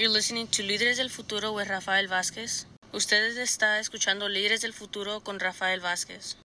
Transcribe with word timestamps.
You're 0.00 0.08
listening 0.08 0.46
to 0.46 0.62
Líderes 0.62 0.96
del 0.96 1.10
Futuro 1.10 1.52
with 1.52 1.68
Rafael 1.68 2.08
Vázquez. 2.08 2.66
Ustedes 2.90 3.36
está 3.36 3.78
escuchando 3.80 4.30
Líderes 4.30 4.62
del 4.62 4.72
Futuro 4.72 5.20
con 5.20 5.38
Rafael 5.38 5.80
Vázquez. 5.80 6.40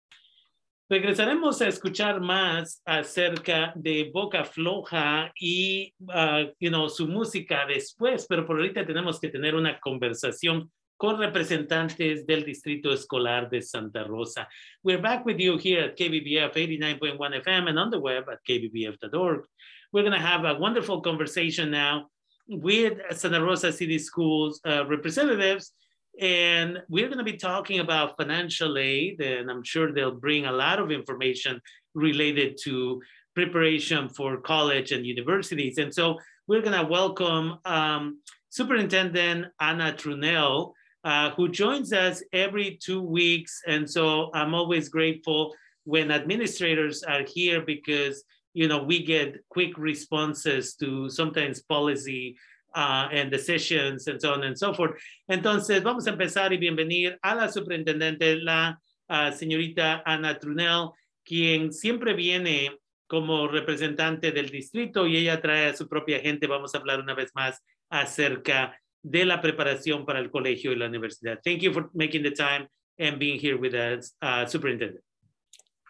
Regresaremos 0.90 1.62
a 1.62 1.68
escuchar 1.68 2.20
más 2.20 2.82
acerca 2.84 3.72
de 3.74 4.10
Boca 4.12 4.44
Floja 4.44 5.32
y 5.40 5.94
uh, 6.00 6.88
su 6.90 7.08
música 7.08 7.64
después, 7.66 8.26
pero 8.28 8.44
por 8.44 8.56
ahorita 8.56 8.84
tenemos 8.84 9.18
que 9.18 9.30
tener 9.30 9.54
una 9.54 9.80
conversación 9.80 10.70
con 10.98 11.18
representantes 11.18 12.26
del 12.26 12.44
Distrito 12.44 12.92
Escolar 12.92 13.48
de 13.48 13.62
Santa 13.62 14.04
Rosa. 14.04 14.46
We're 14.84 15.00
back 15.00 15.24
with 15.24 15.38
you 15.38 15.56
here 15.56 15.82
at 15.82 15.96
KBBF 15.96 16.52
89.1 16.52 17.40
FM 17.40 17.70
and 17.70 17.78
on 17.78 17.90
the 17.90 17.98
web 17.98 18.28
at 18.30 18.40
kbbf.org. 18.46 19.46
We're 19.94 20.02
going 20.02 20.12
to 20.12 20.20
have 20.20 20.44
a 20.44 20.58
wonderful 20.58 21.00
conversation 21.00 21.70
now 21.70 22.10
with 22.48 22.98
Santa 23.16 23.42
Rosa 23.42 23.72
City 23.72 23.98
Schools 23.98 24.60
uh, 24.66 24.86
representatives 24.86 25.72
and 26.18 26.78
we're 26.88 27.08
going 27.08 27.18
to 27.18 27.24
be 27.24 27.36
talking 27.36 27.80
about 27.80 28.16
financial 28.16 28.78
aid, 28.78 29.20
and 29.20 29.50
I'm 29.50 29.62
sure 29.62 29.92
they'll 29.92 30.18
bring 30.18 30.46
a 30.46 30.52
lot 30.52 30.78
of 30.78 30.90
information 30.90 31.60
related 31.94 32.58
to 32.64 33.02
preparation 33.34 34.08
for 34.08 34.38
college 34.38 34.92
and 34.92 35.04
universities. 35.04 35.76
And 35.76 35.94
so 35.94 36.18
we're 36.46 36.62
going 36.62 36.78
to 36.78 36.90
welcome 36.90 37.58
um, 37.66 38.20
Superintendent 38.48 39.48
Anna 39.60 39.92
Trunnell, 39.92 40.72
uh, 41.04 41.30
who 41.30 41.50
joins 41.50 41.92
us 41.92 42.22
every 42.32 42.78
two 42.82 43.02
weeks. 43.02 43.60
And 43.66 43.88
so 43.88 44.30
I'm 44.32 44.54
always 44.54 44.88
grateful 44.88 45.54
when 45.84 46.10
administrators 46.10 47.02
are 47.02 47.24
here 47.24 47.60
because 47.60 48.24
you 48.56 48.68
know 48.68 48.82
we 48.82 49.04
get 49.04 49.36
quick 49.50 49.76
responses 49.76 50.74
to 50.76 51.10
sometimes 51.10 51.62
policy 51.62 52.36
uh, 52.74 53.08
and 53.12 53.30
decisions 53.30 54.06
and 54.06 54.20
so 54.20 54.32
on 54.32 54.44
and 54.44 54.56
so 54.56 54.72
forth. 54.72 54.92
Entonces, 55.30 55.82
vamos 55.82 56.06
a 56.06 56.10
empezar 56.10 56.52
y 56.52 56.56
bienvenir 56.56 57.18
a 57.22 57.34
la 57.34 57.48
superintendente, 57.48 58.36
la 58.36 58.78
uh, 59.10 59.30
señorita 59.30 60.02
Ana 60.06 60.38
Trunell, 60.38 60.90
quien 61.22 61.72
siempre 61.72 62.14
viene 62.14 62.70
como 63.06 63.46
representante 63.46 64.32
del 64.32 64.48
distrito 64.48 65.06
y 65.06 65.18
ella 65.18 65.40
trae 65.40 65.66
a 65.66 65.76
su 65.76 65.86
propia 65.86 66.20
gente. 66.20 66.46
Vamos 66.46 66.74
a 66.74 66.78
hablar 66.78 67.00
una 67.00 67.14
vez 67.14 67.30
más 67.34 67.62
acerca 67.90 68.78
de 69.02 69.24
la 69.26 69.40
preparación 69.40 70.04
para 70.06 70.18
el 70.18 70.30
colegio 70.30 70.72
y 70.72 70.76
la 70.76 70.86
universidad. 70.86 71.40
Thank 71.44 71.60
you 71.60 71.72
for 71.72 71.90
making 71.92 72.22
the 72.22 72.32
time 72.32 72.68
and 72.98 73.18
being 73.18 73.38
here 73.38 73.56
with 73.56 73.74
us, 73.74 74.16
uh, 74.22 74.46
Superintendent. 74.46 75.04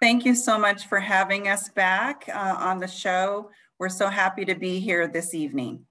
Thank 0.00 0.26
you 0.26 0.34
so 0.34 0.58
much 0.58 0.88
for 0.88 1.00
having 1.00 1.48
us 1.48 1.70
back 1.70 2.28
uh, 2.28 2.56
on 2.58 2.78
the 2.78 2.88
show. 2.88 3.50
We're 3.78 3.88
so 3.88 4.08
happy 4.08 4.44
to 4.44 4.54
be 4.54 4.78
here 4.78 5.08
this 5.08 5.32
evening. 5.32 5.86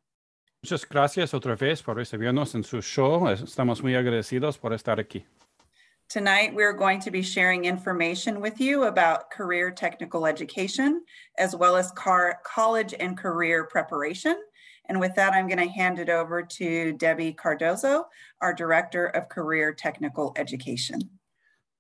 Muchas 0.64 0.86
gracias 0.86 1.34
otra 1.34 1.56
vez 1.58 1.82
por 1.82 1.96
recibirnos 1.96 2.54
en 2.54 2.64
su 2.64 2.82
show. 2.82 3.28
Estamos 3.28 3.82
muy 3.82 3.96
agradecidos 3.96 4.60
por 4.60 4.72
estar 4.74 5.00
aquí. 5.00 5.24
Tonight, 6.08 6.54
we're 6.54 6.74
going 6.74 7.00
to 7.00 7.10
be 7.10 7.24
sharing 7.24 7.66
information 7.66 8.40
with 8.40 8.62
you 8.62 8.84
about 8.84 9.32
career 9.32 9.72
technical 9.72 10.28
education, 10.28 11.04
as 11.40 11.56
well 11.56 11.76
as 11.76 11.92
car 11.92 12.40
college 12.44 12.94
and 13.00 13.18
career 13.18 13.66
preparation. 13.66 14.36
And 14.88 15.00
with 15.00 15.16
that, 15.16 15.34
I'm 15.34 15.48
going 15.48 15.68
to 15.68 15.74
hand 15.74 15.98
it 15.98 16.10
over 16.10 16.44
to 16.44 16.94
Debbie 16.94 17.34
Cardoso, 17.34 18.06
our 18.40 18.54
Director 18.54 19.08
of 19.08 19.30
Career 19.30 19.74
Technical 19.74 20.32
Education. 20.36 21.02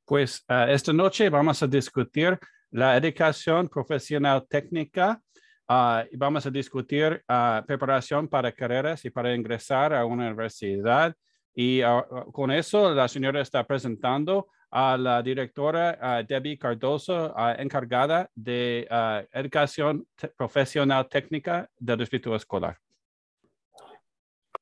Pues 0.06 0.45
uh, 0.50 0.70
esta 0.70 0.94
noche 0.94 1.30
vamos 1.30 1.61
a 1.64 1.67
discutir 1.67 2.39
la 2.72 2.95
educación 2.98 3.67
profesional 3.67 4.45
técnica 4.48 5.20
Uh, 5.67 6.06
vamos 6.14 6.45
a 6.45 6.52
discutir 6.52 7.23
uh, 7.28 7.66
preparación 7.66 8.28
para 8.28 8.52
carreras 8.52 9.03
y 9.03 9.09
para 9.09 9.33
ingresar 9.33 9.94
a 9.94 10.06
una 10.06 10.28
universidad. 10.28 11.16
Y 11.56 11.81
uh, 11.83 12.31
con 12.31 12.52
eso, 12.52 12.94
la 12.94 13.08
señora 13.08 13.42
está 13.42 13.66
presentando 13.66 14.48
a 14.70 14.98
la 14.98 15.23
directora 15.23 16.23
Debbie 16.28 16.58
Cardoso, 16.58 17.33
encargada 17.58 18.30
de 18.36 18.86
educación 19.32 20.05
profesional 20.36 21.08
técnica 21.08 21.70
del 21.77 21.99
distrito 21.99 22.36
escolar. 22.36 22.77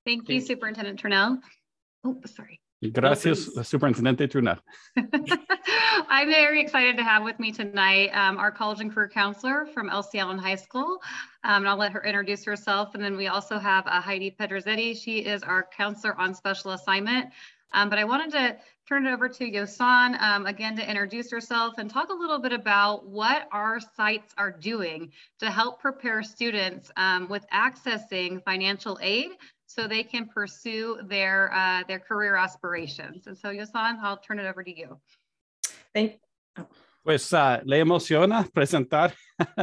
Thank 0.05 0.29
you, 0.29 0.39
Superintendent 0.39 0.99
Turnell. 0.99 1.39
Oh, 2.03 2.19
sorry. 2.25 2.62
Gracias, 2.91 3.49
Superintendente 3.63 4.27
Trunnell. 4.27 4.59
I'm 6.09 6.27
very 6.27 6.61
excited 6.61 6.97
to 6.97 7.03
have 7.03 7.23
with 7.23 7.39
me 7.39 7.51
tonight 7.51 8.09
um, 8.09 8.37
our 8.37 8.51
college 8.51 8.81
and 8.81 8.93
career 8.93 9.07
counselor 9.07 9.67
from 9.73 9.89
Elsie 9.89 10.19
Allen 10.19 10.37
High 10.37 10.55
School. 10.55 10.99
Um, 11.43 11.63
and 11.63 11.69
I'll 11.69 11.77
let 11.77 11.91
her 11.91 12.03
introduce 12.03 12.43
herself. 12.43 12.93
And 12.95 13.03
then 13.03 13.15
we 13.15 13.27
also 13.27 13.57
have 13.57 13.85
uh, 13.87 14.01
Heidi 14.01 14.35
Pedrazzetti. 14.37 15.01
She 15.01 15.19
is 15.19 15.43
our 15.43 15.67
counselor 15.75 16.19
on 16.19 16.33
special 16.33 16.71
assignment. 16.71 17.29
Um, 17.73 17.89
but 17.89 17.99
I 17.99 18.03
wanted 18.03 18.31
to 18.31 18.57
turn 18.87 19.05
it 19.05 19.13
over 19.13 19.29
to 19.29 19.49
Yosan 19.49 20.19
um, 20.21 20.45
again 20.45 20.75
to 20.75 20.87
introduce 20.87 21.31
herself 21.31 21.75
and 21.77 21.89
talk 21.89 22.09
a 22.09 22.13
little 22.13 22.39
bit 22.39 22.51
about 22.51 23.07
what 23.07 23.47
our 23.51 23.79
sites 23.79 24.33
are 24.37 24.51
doing 24.51 25.11
to 25.39 25.49
help 25.49 25.79
prepare 25.79 26.21
students 26.21 26.91
um, 26.97 27.27
with 27.29 27.45
accessing 27.53 28.43
financial 28.43 28.99
aid 29.01 29.31
so 29.73 29.87
they 29.87 30.03
can 30.03 30.27
pursue 30.27 30.99
their 31.07 31.51
uh, 31.53 31.83
their 31.87 31.99
career 31.99 32.35
aspirations. 32.35 33.27
And 33.27 33.37
so, 33.37 33.49
Yosan, 33.49 33.99
I'll 34.01 34.17
turn 34.17 34.39
it 34.39 34.45
over 34.45 34.63
to 34.63 34.71
you. 34.71 34.99
Thank. 35.93 36.19
Pues 37.03 37.33
uh, 37.33 37.59
le 37.65 37.79
emociona 37.79 38.47
presentar 38.53 39.13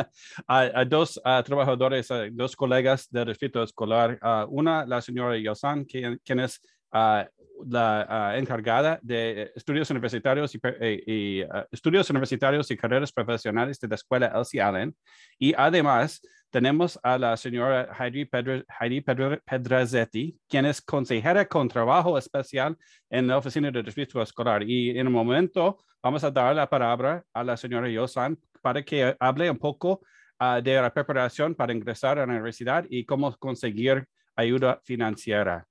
a, 0.47 0.71
a, 0.75 0.85
dos 0.85 1.19
uh, 1.25 1.43
trabajadores, 1.43 2.11
a 2.11 2.29
dos 2.31 2.55
colegas 2.55 3.09
del 3.11 3.27
distrito 3.27 3.63
escolar. 3.63 4.19
una, 4.51 4.85
la 4.85 5.01
señora 5.01 5.39
Yosan, 5.39 5.87
quien, 5.87 6.21
quien 6.23 6.41
es 6.41 6.61
la 6.93 8.35
encargada 8.37 8.99
de 9.03 9.53
estudios 9.55 9.89
universitarios 9.91 10.55
y, 10.55 10.61
y, 10.81 11.41
y 11.41 11.45
estudios 11.71 12.11
universitarios 12.11 12.71
y 12.71 12.77
carreras 12.77 13.13
profesionales 13.13 13.79
de 13.79 13.89
la 13.89 13.95
escuela 13.95 14.33
Elsie 14.35 14.61
Allen. 14.61 14.95
Y 15.39 15.55
además, 15.57 16.21
tenemos 16.51 16.99
a 17.03 17.17
la 17.17 17.37
señora 17.37 17.89
Heidi, 17.99 18.25
Pedra, 18.25 18.65
Heidi 18.81 19.01
Pedra, 19.01 19.41
Pedrazzetti, 19.45 20.37
quien 20.49 20.67
es 20.67 20.81
consejera 20.81 21.47
con 21.47 21.69
trabajo 21.69 22.19
especial 22.19 22.77
en 23.09 23.29
la 23.29 23.39
oficina 23.39 23.71
del 23.71 23.85
distrito 23.85 24.21
escolar. 24.21 24.63
Y 24.63 24.99
en 24.99 25.07
un 25.07 25.13
momento 25.13 25.79
vamos 26.03 26.25
a 26.25 26.31
dar 26.31 26.55
la 26.55 26.69
palabra 26.69 27.23
a 27.33 27.45
la 27.45 27.57
señora 27.57 27.89
Yosan 27.89 28.37
para 28.61 28.83
que 28.83 29.17
hable 29.19 29.51
un 29.51 29.59
poco 29.59 30.01
uh, 30.41 30.61
de 30.61 30.75
la 30.75 30.93
preparación 30.93 31.55
para 31.55 31.73
ingresar 31.73 32.19
a 32.19 32.27
la 32.27 32.33
universidad 32.33 32.85
y 32.91 33.05
cómo 33.05 33.35
conseguir 33.39 34.05
ayuda 34.37 34.81
financiera. 34.85 35.65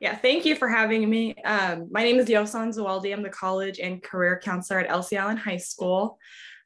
Yeah, 0.00 0.16
thank 0.16 0.44
you 0.44 0.56
for 0.56 0.66
having 0.66 1.08
me. 1.08 1.36
Um, 1.44 1.86
my 1.92 2.02
name 2.02 2.18
is 2.18 2.26
Yosan 2.26 2.74
Zawaldi. 2.74 3.12
I'm 3.12 3.22
the 3.22 3.30
college 3.30 3.78
and 3.78 4.02
career 4.02 4.40
counselor 4.42 4.80
at 4.80 4.90
Elsie 4.90 5.16
Allen 5.16 5.36
High 5.36 5.58
School. 5.58 6.18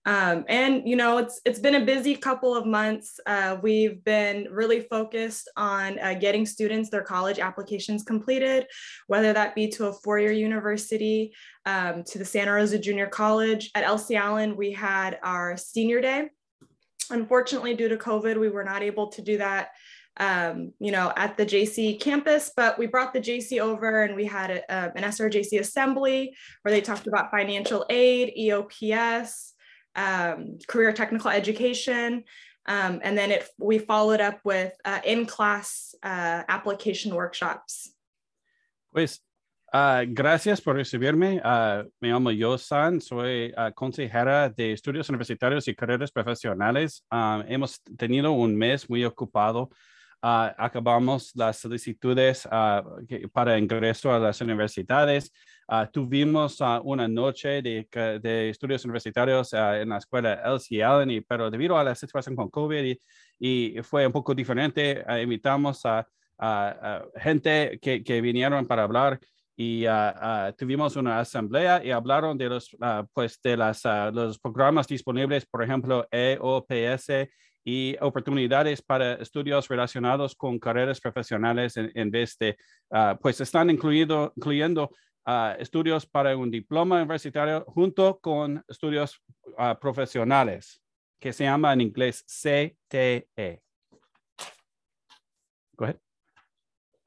Um, 0.06 0.44
and 0.49 0.89
you 0.89 0.94
know, 0.94 1.19
it's 1.19 1.41
it's 1.44 1.59
been 1.59 1.75
a 1.75 1.84
busy 1.84 2.15
couple 2.15 2.55
of 2.55 2.65
months. 2.65 3.19
Uh, 3.27 3.56
we've 3.61 4.03
been 4.05 4.47
really 4.53 4.81
focused 4.81 5.50
on 5.56 5.99
uh, 5.99 6.15
getting 6.15 6.47
students 6.47 6.91
their 6.91 7.03
college 7.03 7.41
applications 7.41 8.05
completed, 8.05 8.67
whether 9.09 9.33
that 9.33 9.56
be 9.56 9.69
to 9.71 9.87
a 9.87 9.93
four-year 9.93 10.31
university, 10.31 11.34
um, 11.67 12.05
to 12.05 12.19
the 12.19 12.25
Santa 12.25 12.53
Rosa 12.53 12.78
Junior 12.78 13.09
College. 13.09 13.72
At 13.75 13.83
Elsie 13.83 14.15
Allen, 14.15 14.56
we 14.56 14.71
had 14.71 15.19
our 15.25 15.56
senior 15.56 16.00
day. 16.00 16.31
Unfortunately, 17.11 17.75
due 17.75 17.88
to 17.88 17.97
COVID, 17.97 18.38
we 18.38 18.49
were 18.49 18.65
not 18.65 18.83
able 18.83 19.09
to 19.09 19.23
do 19.23 19.38
that 19.38 19.71
um, 20.19 20.73
you 20.81 20.93
know, 20.93 21.12
at 21.17 21.37
the 21.37 21.44
JC 21.44 22.00
campus, 22.00 22.50
but 22.56 22.78
we 22.78 22.87
brought 22.87 23.12
the 23.12 23.21
JC 23.21 23.61
over 23.61 24.03
and 24.03 24.17
we 24.17 24.25
had 24.25 24.50
a, 24.50 24.73
uh, 24.73 24.91
an 24.94 25.03
SRJC 25.03 25.61
assembly 25.61 26.34
where 26.62 26.73
they 26.73 26.81
talked 26.81 27.06
about 27.06 27.31
financial 27.31 27.84
aid, 27.91 28.33
EOPS, 28.38 29.53
um, 29.97 30.59
career 30.69 30.93
technical 30.93 31.31
education. 31.31 32.25
Um, 32.67 33.01
and 33.03 33.17
then 33.17 33.31
it, 33.31 33.49
we 33.59 33.79
followed 33.79 34.21
up 34.21 34.41
with 34.45 34.73
uh, 34.84 35.01
in-class 35.05 35.95
uh, 36.03 36.43
application 36.49 37.15
workshops. 37.15 37.93
Pues, 38.93 39.20
uh, 39.73 40.05
gracias 40.05 40.61
por 40.61 40.75
recibirme. 40.75 41.41
Uh, 41.44 41.85
me 42.00 42.09
llamo 42.09 42.31
Yosan, 42.31 43.00
soy 43.00 43.53
uh, 43.56 43.70
consejera 43.73 44.49
de 44.55 44.73
estudios 44.73 45.09
universitarios 45.09 45.69
y 45.69 45.75
carreras 45.75 46.11
profesionales. 46.11 47.03
Um, 47.11 47.44
hemos 47.49 47.81
tenido 47.97 48.32
un 48.32 48.56
mes 48.56 48.88
muy 48.88 49.05
ocupado. 49.05 49.70
Uh, 50.23 50.50
acabamos 50.59 51.31
las 51.37 51.59
solicitudes 51.59 52.49
para 53.32 53.59
ingreso 53.59 54.12
a 54.12 54.19
las 54.19 54.41
universidades. 54.41 55.31
Uh, 55.69 55.85
tuvimos 55.93 56.61
uh, 56.61 56.81
una 56.85 57.09
noche 57.09 57.61
de, 57.61 57.89
de, 58.23 58.51
estudios 58.51 58.85
universitarios 58.85 59.53
uh, 59.53 59.75
en 59.75 59.89
la 59.89 59.99
escuela 59.99 60.41
Elsie 60.45 60.85
Allen, 60.85 61.11
y, 61.11 61.21
pero 61.23 61.51
debido 61.51 61.77
a 61.77 61.83
la 61.83 61.97
situación 61.97 62.37
con 62.37 62.51
COVID 62.51 62.85
y, 62.85 63.01
y 63.41 63.83
fue 63.83 64.07
un 64.07 64.13
poco 64.13 64.33
diferente, 64.33 65.05
invitamos 65.21 65.83
a, 65.85 66.07
gente 67.17 67.79
que, 67.81 68.05
que, 68.05 68.21
vinieron 68.21 68.67
para 68.67 68.83
hablar 68.83 69.19
y 69.57 69.87
tuvimos 70.59 70.95
una 70.97 71.19
asamblea 71.19 71.83
y 71.83 71.91
hablaron 71.91 72.37
de 72.37 72.51
los, 72.51 72.77
pues 73.15 73.41
de 73.43 73.57
las, 73.57 73.83
los 74.13 74.39
programas 74.39 74.87
disponibles, 74.87 75.47
por 75.47 75.65
ejemplo, 75.65 76.07
EOPS 76.11 77.31
y 77.65 77.97
oportunidades 78.01 78.81
para 78.81 79.15
estudios 79.15 79.67
relacionados 79.67 80.37
con 80.37 80.59
carreras 80.59 81.01
profesionales 81.01 81.77
en, 81.77 81.91
en 81.95 82.11
vez 82.13 82.37
de, 82.39 82.57
ah, 82.93 83.19
pues 83.21 83.41
están 83.41 83.71
incluido, 83.71 84.33
incluyendo 84.37 84.91
ah, 85.26 85.56
estudios 85.58 86.06
para 86.06 86.37
un 86.37 86.50
diploma 86.50 86.96
universitario 86.96 87.64
junto 87.67 88.19
con 88.20 88.64
estudios 88.69 89.20
ah, 89.58 89.78
profesionales, 89.78 90.81
que 91.20 91.32
se 91.32 91.44
llama 91.44 91.73
en 91.73 91.81
inglés 91.81 92.25
CTE. 92.25 93.61
Go 95.76 95.84
ahead. 95.84 96.00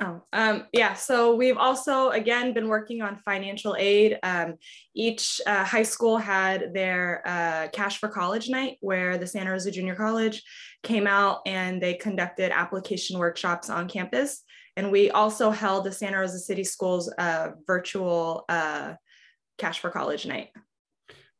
Oh, 0.01 0.21
um, 0.31 0.65
yeah. 0.71 0.93
So 0.93 1.35
we've 1.35 1.57
also, 1.57 2.11
again, 2.11 2.53
been 2.53 2.69
working 2.69 3.01
on 3.01 3.17
financial 3.17 3.75
aid. 3.77 4.17
Um, 4.23 4.55
each 4.95 5.41
uh, 5.45 5.65
high 5.65 5.83
school 5.83 6.17
had 6.17 6.73
their 6.73 7.21
uh, 7.25 7.67
Cash 7.73 7.97
for 7.97 8.07
College 8.07 8.49
night, 8.49 8.77
where 8.79 9.17
the 9.17 9.27
Santa 9.27 9.51
Rosa 9.51 9.71
Junior 9.71 9.95
College 9.95 10.41
came 10.83 11.05
out 11.05 11.41
and 11.45 11.81
they 11.81 11.95
conducted 11.95 12.53
application 12.53 13.19
workshops 13.19 13.69
on 13.69 13.89
campus. 13.89 14.43
And 14.79 14.93
we 14.93 15.11
also 15.11 15.51
held 15.51 15.83
the 15.83 15.91
Santa 15.91 16.19
Rosa 16.19 16.39
City 16.39 16.63
Schools 16.63 17.11
uh, 17.17 17.49
virtual 17.67 18.45
uh, 18.47 18.93
Cash 19.57 19.81
for 19.81 19.91
College 19.91 20.25
night. 20.25 20.51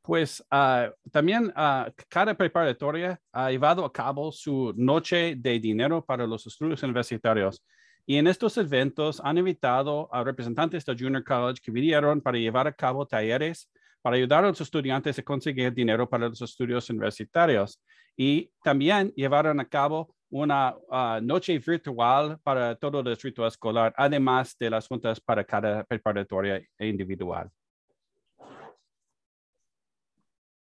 Pues 0.03 0.41
uh, 0.51 0.89
también 1.09 1.53
uh, 1.55 1.89
cada 2.09 2.35
preparatoria 2.35 3.17
ha 3.33 3.49
llevado 3.49 3.85
a 3.85 3.93
cabo 3.93 4.33
su 4.33 4.73
noche 4.75 5.35
de 5.35 5.57
dinero 5.57 6.01
para 6.01 6.27
los 6.27 6.45
estudios 6.47 6.83
universitarios. 6.83 7.61
Y 8.05 8.17
en 8.17 8.27
estos 8.27 8.57
eventos 8.57 9.21
han 9.23 9.37
invitado 9.37 10.09
a 10.11 10.21
representantes 10.21 10.83
de 10.83 10.95
Junior 10.97 11.23
College 11.23 11.61
que 11.61 11.71
vinieron 11.71 12.19
para 12.19 12.37
llevar 12.37 12.67
a 12.67 12.73
cabo 12.73 13.05
talleres 13.05 13.69
para 14.01 14.17
ayudar 14.17 14.43
a 14.43 14.47
los 14.49 14.59
estudiantes 14.59 15.17
a 15.17 15.23
conseguir 15.23 15.73
dinero 15.73 16.09
para 16.09 16.27
los 16.27 16.41
estudios 16.41 16.89
universitarios. 16.89 17.81
Y 18.17 18.51
también 18.63 19.13
llevaron 19.15 19.61
a 19.61 19.65
cabo 19.65 20.13
una 20.31 20.75
uh, 20.91 21.19
noche 21.21 21.57
virtual 21.59 22.37
para 22.43 22.75
todo 22.75 22.99
el 22.99 23.05
distrito 23.05 23.45
escolar, 23.45 23.93
además 23.97 24.55
de 24.57 24.69
las 24.69 24.87
juntas 24.87 25.19
para 25.19 25.43
cada 25.43 25.83
preparatoria 25.83 26.61
e 26.77 26.87
individual. 26.87 27.49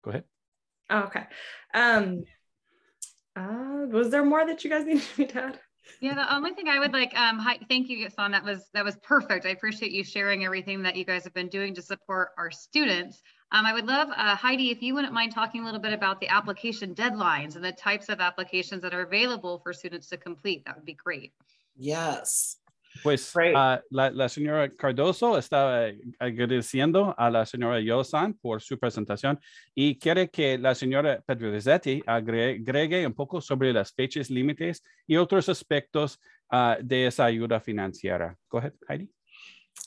Go 0.01 0.11
ahead. 0.11 0.23
Oh, 0.89 0.99
okay. 1.03 1.25
Um, 1.73 2.23
uh, 3.35 3.87
was 3.89 4.09
there 4.09 4.23
more 4.23 4.45
that 4.45 4.63
you 4.63 4.69
guys 4.69 4.85
needed 4.85 5.03
me 5.17 5.25
to 5.25 5.43
add? 5.43 5.59
Yeah, 6.01 6.15
the 6.15 6.35
only 6.35 6.53
thing 6.53 6.67
I 6.67 6.79
would 6.79 6.93
like, 6.93 7.17
um, 7.17 7.39
hi, 7.39 7.59
thank 7.69 7.89
you, 7.89 8.09
Son. 8.09 8.31
That 8.31 8.43
was 8.43 8.69
that 8.73 8.83
was 8.83 8.97
perfect. 8.97 9.45
I 9.45 9.49
appreciate 9.49 9.91
you 9.91 10.03
sharing 10.03 10.43
everything 10.43 10.83
that 10.83 10.95
you 10.95 11.05
guys 11.05 11.23
have 11.23 11.33
been 11.33 11.47
doing 11.47 11.73
to 11.75 11.81
support 11.81 12.29
our 12.37 12.51
students. 12.51 13.21
Um, 13.51 13.65
I 13.65 13.73
would 13.73 13.87
love, 13.87 14.09
uh, 14.09 14.35
Heidi, 14.35 14.71
if 14.71 14.81
you 14.81 14.93
wouldn't 14.93 15.13
mind 15.13 15.31
talking 15.33 15.61
a 15.61 15.65
little 15.65 15.79
bit 15.79 15.93
about 15.93 16.19
the 16.19 16.27
application 16.27 16.93
deadlines 16.93 17.55
and 17.55 17.63
the 17.63 17.71
types 17.71 18.09
of 18.09 18.19
applications 18.19 18.81
that 18.81 18.93
are 18.93 19.03
available 19.03 19.59
for 19.63 19.71
students 19.73 20.07
to 20.09 20.17
complete. 20.17 20.65
That 20.65 20.75
would 20.75 20.85
be 20.85 20.97
great. 21.01 21.31
Yes. 21.77 22.57
Pues 23.03 23.31
Great. 23.31 23.55
uh, 23.55 23.79
la, 23.91 24.09
la 24.09 24.27
señora 24.27 24.69
Cardoso 24.75 25.37
está 25.37 25.87
eh, 25.87 25.99
agradeciendo 26.19 27.13
a 27.15 27.29
la 27.29 27.45
señora 27.45 27.79
Yosan 27.79 28.33
por 28.33 28.59
su 28.59 28.77
presentación 28.79 29.39
y 29.75 29.99
quiere 29.99 30.29
que 30.29 30.57
la 30.57 30.73
señora 30.73 31.21
Pedrazzetti 31.21 32.01
agre- 32.07 32.59
agregue 32.59 33.05
un 33.05 33.13
poco 33.13 33.39
sobre 33.39 33.71
las 33.71 33.93
fechas 33.93 34.31
límites 34.31 34.81
y 35.05 35.15
otros 35.15 35.47
aspectos 35.47 36.19
uh, 36.51 36.81
de 36.81 37.05
esa 37.05 37.25
ayuda 37.25 37.59
financiera. 37.59 38.35
Go 38.49 38.57
ahead, 38.57 38.73
Heidi. 38.89 39.07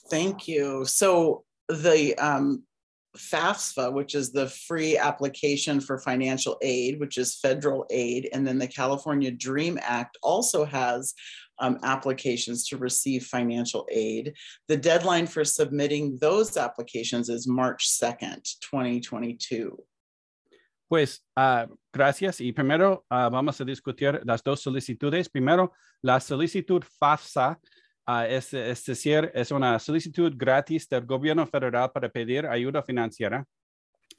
Thank 0.08 0.46
you. 0.46 0.84
So 0.84 1.44
the 1.68 2.14
um, 2.16 2.62
FAFSA, 3.16 3.92
which 3.92 4.14
is 4.14 4.32
the 4.32 4.48
free 4.48 4.96
application 4.96 5.80
for 5.80 5.98
financial 5.98 6.58
aid, 6.62 7.00
which 7.00 7.18
is 7.18 7.38
federal 7.38 7.86
aid, 7.90 8.28
and 8.32 8.46
then 8.46 8.58
the 8.58 8.68
California 8.68 9.30
Dream 9.30 9.78
Act 9.82 10.16
also 10.22 10.64
has 10.64 11.14
um, 11.58 11.78
applications 11.82 12.66
to 12.68 12.78
receive 12.78 13.26
financial 13.26 13.86
aid. 13.90 14.34
The 14.68 14.76
deadline 14.76 15.26
for 15.26 15.44
submitting 15.44 16.18
those 16.20 16.56
applications 16.56 17.28
is 17.28 17.46
March 17.46 17.88
2nd, 17.88 18.42
2022. 18.60 19.76
Pues 20.88 21.20
ah, 21.36 21.68
gracias. 21.92 22.40
Y 22.40 22.52
primero 22.52 23.04
ah, 23.10 23.28
vamos 23.28 23.60
a 23.60 23.64
discutir 23.64 24.20
las 24.24 24.42
dos 24.42 24.60
solicitudes. 24.60 25.28
Primero, 25.28 25.72
la 26.02 26.18
solicitud 26.18 26.84
FAFSA, 27.00 27.60
es, 28.28 28.52
es 28.54 28.84
decir, 28.84 29.30
es 29.34 29.50
una 29.50 29.78
solicitud 29.78 30.32
gratis 30.36 30.88
del 30.88 31.04
gobierno 31.06 31.46
federal 31.46 31.90
para 31.92 32.08
pedir 32.08 32.46
ayuda 32.46 32.82
financiera. 32.82 33.44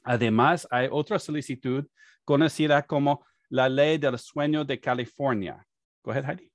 Además, 0.02 0.66
hay 0.70 0.88
otra 0.90 1.18
solicitud 1.18 1.86
conocida 2.24 2.82
como 2.82 3.24
la 3.48 3.68
ley 3.68 3.98
del 3.98 4.18
sueño 4.18 4.64
de 4.64 4.80
California. 4.80 5.64
Go 6.02 6.12
ahead, 6.12 6.24
Heidi. 6.24 6.50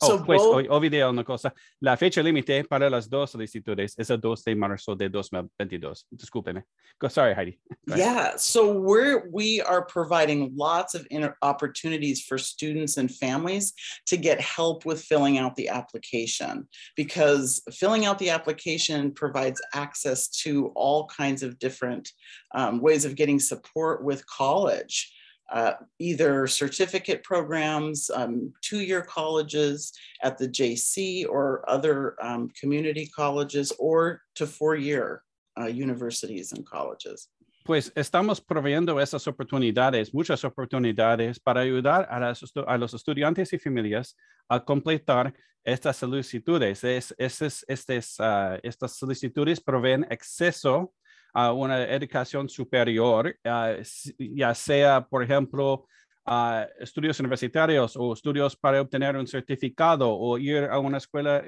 Oh, 0.00 0.06
So 0.18 0.24
pues 0.24 0.40
both- 0.40 0.66
o- 0.68 0.74
olvidé 0.76 1.04
una 1.08 1.24
cosa. 1.24 1.52
La 1.80 1.96
fecha 1.96 2.22
límite 2.22 2.64
para 2.64 2.88
las 2.90 3.08
dos 3.08 3.30
solicitudes 3.32 3.94
es 3.98 4.10
el 4.10 4.20
2 4.20 4.44
de 4.44 4.54
marzo 4.54 4.94
de 4.94 5.08
2022. 5.08 6.06
Discúlpeme. 6.10 6.64
Go, 7.00 7.08
sorry, 7.08 7.34
Heidi. 7.34 7.58
Go. 7.86 7.96
Yeah, 7.96 8.36
so 8.36 8.72
we're 8.72 9.28
we 9.30 9.60
are 9.62 9.84
providing 9.84 10.52
lots 10.56 10.94
of 10.94 11.06
inter- 11.10 11.36
opportunities 11.42 12.22
for 12.24 12.38
students 12.38 12.96
and 12.96 13.10
families 13.10 13.72
to 14.06 14.16
get 14.16 14.40
help 14.40 14.84
with 14.86 15.02
filling 15.02 15.38
out 15.38 15.54
the 15.56 15.68
application 15.68 16.68
because 16.96 17.62
filling 17.72 18.04
out 18.06 18.18
the 18.18 18.30
application 18.30 19.12
provides 19.12 19.60
access 19.74 20.28
to 20.44 20.72
all 20.74 21.06
kinds 21.06 21.42
of 21.42 21.58
different 21.58 22.10
um, 22.54 22.80
ways 22.80 23.04
of 23.04 23.14
getting 23.14 23.38
support 23.40 24.02
with 24.04 24.24
college. 24.26 25.12
Uh, 25.50 25.72
either 25.98 26.46
certificate 26.46 27.22
programs, 27.24 28.10
um, 28.10 28.52
two-year 28.60 29.00
colleges 29.00 29.92
at 30.22 30.36
the 30.36 30.46
JC 30.46 31.26
or 31.26 31.64
other 31.66 32.16
um, 32.22 32.50
community 32.60 33.06
colleges, 33.16 33.72
or 33.78 34.20
to 34.34 34.46
four-year 34.46 35.22
uh, 35.58 35.64
universities 35.66 36.52
and 36.52 36.66
colleges. 36.66 37.28
Pues 37.64 37.92
estamos 37.94 38.40
proveyendo 38.40 39.00
esas 39.00 39.26
oportunidades, 39.26 40.12
muchas 40.14 40.44
oportunidades 40.44 41.38
para 41.38 41.60
ayudar 41.62 42.06
a, 42.10 42.18
las 42.20 42.42
a 42.66 42.78
los 42.78 42.94
estudiantes 42.94 43.52
y 43.52 43.58
familias 43.58 44.16
a 44.48 44.60
completar 44.64 45.32
estas 45.64 45.96
solicitudes. 45.96 46.82
Es, 46.84 47.14
es- 47.18 47.64
estes, 47.68 48.16
ah, 48.20 48.58
estas 48.62 48.96
solicitudes 48.96 49.60
proveen 49.60 50.06
acceso 50.10 50.92
a 51.34 51.52
una 51.52 51.82
educación 51.84 52.48
superior, 52.48 53.36
s- 53.78 54.14
ya 54.18 54.54
sea, 54.54 55.06
por 55.06 55.22
ejemplo, 55.22 55.86
estudios 56.78 57.18
universitarios 57.20 57.96
o 57.96 58.12
estudios 58.12 58.56
para 58.56 58.80
obtener 58.82 59.16
un 59.16 59.26
certificado 59.26 60.10
o 60.10 60.38
ir 60.38 60.64
a 60.64 60.78
una 60.78 60.98
escuela, 60.98 61.42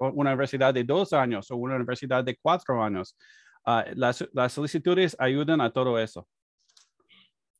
una 0.00 0.30
universidad 0.30 0.72
de 0.74 0.84
dos 0.84 1.12
años 1.12 1.50
o 1.50 1.56
una 1.56 1.76
universidad 1.76 2.22
de 2.24 2.36
cuatro 2.40 2.82
años. 2.82 3.16
Ah, 3.64 3.84
las, 3.94 4.26
las 4.32 4.52
solicitudes 4.52 5.16
ayudan 5.18 5.60
a 5.60 5.70
todo 5.72 5.98
eso. 5.98 6.26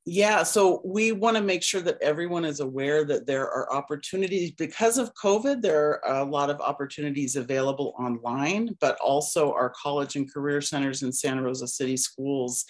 Yeah, 0.07 0.45
so 0.45 0.81
we 0.83 1.13
want 1.13 1.37
to 1.37 1.43
make 1.43 1.63
sure 1.63 1.83
that 1.83 2.01
everyone 2.01 2.47
is 2.47 2.61
aware 2.61 3.05
that 3.05 3.27
there 3.27 3.45
are 3.45 3.71
opportunities 3.71 4.51
because 4.53 4.97
of 4.97 5.13
COVID. 5.15 5.61
There 5.61 6.05
are 6.05 6.21
a 6.21 6.25
lot 6.25 6.49
of 6.49 6.61
opportunities 6.61 7.37
available 7.37 7.95
online, 7.99 8.77
but 8.81 8.99
also 8.99 9.53
our 9.53 9.71
college 9.71 10.17
and 10.17 10.33
career 10.33 10.63
centers 10.63 11.03
in 11.03 11.13
Santa 11.13 11.43
Rosa 11.43 11.69
City 11.69 11.99
schools 11.99 12.65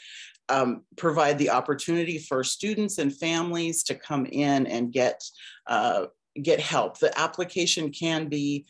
um, 0.49 0.83
provide 0.97 1.39
the 1.39 1.51
opportunity 1.51 2.19
for 2.19 2.43
students 2.43 2.99
and 2.99 3.17
families 3.17 3.85
to 3.85 3.95
come 3.95 4.27
in 4.27 4.67
and 4.67 4.93
get 4.93 5.23
uh, 5.69 6.07
get 6.43 6.59
help. 6.59 6.99
The 6.99 7.17
application 7.19 7.93
can 7.93 8.29
be 8.29 8.67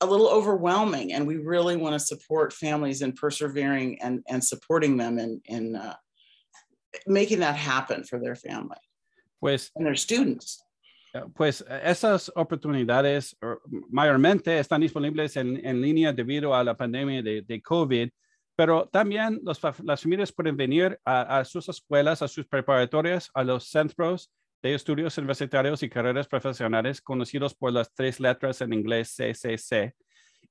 a 0.00 0.06
little 0.06 0.28
overwhelming, 0.28 1.12
and 1.12 1.26
we 1.26 1.36
really 1.36 1.76
want 1.76 1.94
to 1.94 2.00
support 2.00 2.52
families 2.52 3.02
in 3.02 3.12
persevering 3.12 4.00
and 4.00 4.22
and 4.28 4.42
supporting 4.42 4.96
them 4.96 5.18
in 5.18 5.40
in 5.46 5.74
uh, 5.74 5.96
making 7.06 7.40
that 7.40 7.56
happen 7.56 8.04
for 8.04 8.20
their 8.20 8.36
family 8.36 8.78
Pues, 9.40 9.70
and 9.76 9.84
their 9.86 9.96
students. 9.96 10.62
eh, 11.14 11.22
pues 11.34 11.64
esas 11.82 12.30
oportunidades 12.34 13.36
eh, 13.40 13.46
mayormente 13.90 14.58
están 14.58 14.80
disponibles 14.80 15.36
en, 15.36 15.64
en 15.64 15.80
línea 15.80 16.12
debido 16.12 16.54
a 16.54 16.64
la 16.64 16.74
pandemia 16.76 17.22
de, 17.22 17.42
de 17.42 17.60
COVID, 17.62 18.08
pero 18.56 18.88
también 18.88 19.40
los 19.42 19.60
las 19.84 20.00
familias 20.02 20.32
pueden 20.32 20.56
venir 20.56 20.98
a, 21.04 21.38
a 21.38 21.44
sus 21.44 21.68
escuelas, 21.68 22.22
a 22.22 22.28
sus 22.28 22.46
preparatorias, 22.46 23.30
a 23.34 23.42
los 23.44 23.68
centros 23.68 24.30
de 24.62 24.74
estudios 24.74 25.18
universitarios 25.18 25.82
y 25.82 25.88
carreras 25.90 26.26
profesionales 26.26 27.00
conocidos 27.02 27.54
por 27.54 27.72
las 27.72 27.92
tres 27.92 28.18
letras 28.18 28.60
en 28.60 28.72
inglés 28.72 29.14
CCC. 29.16 29.94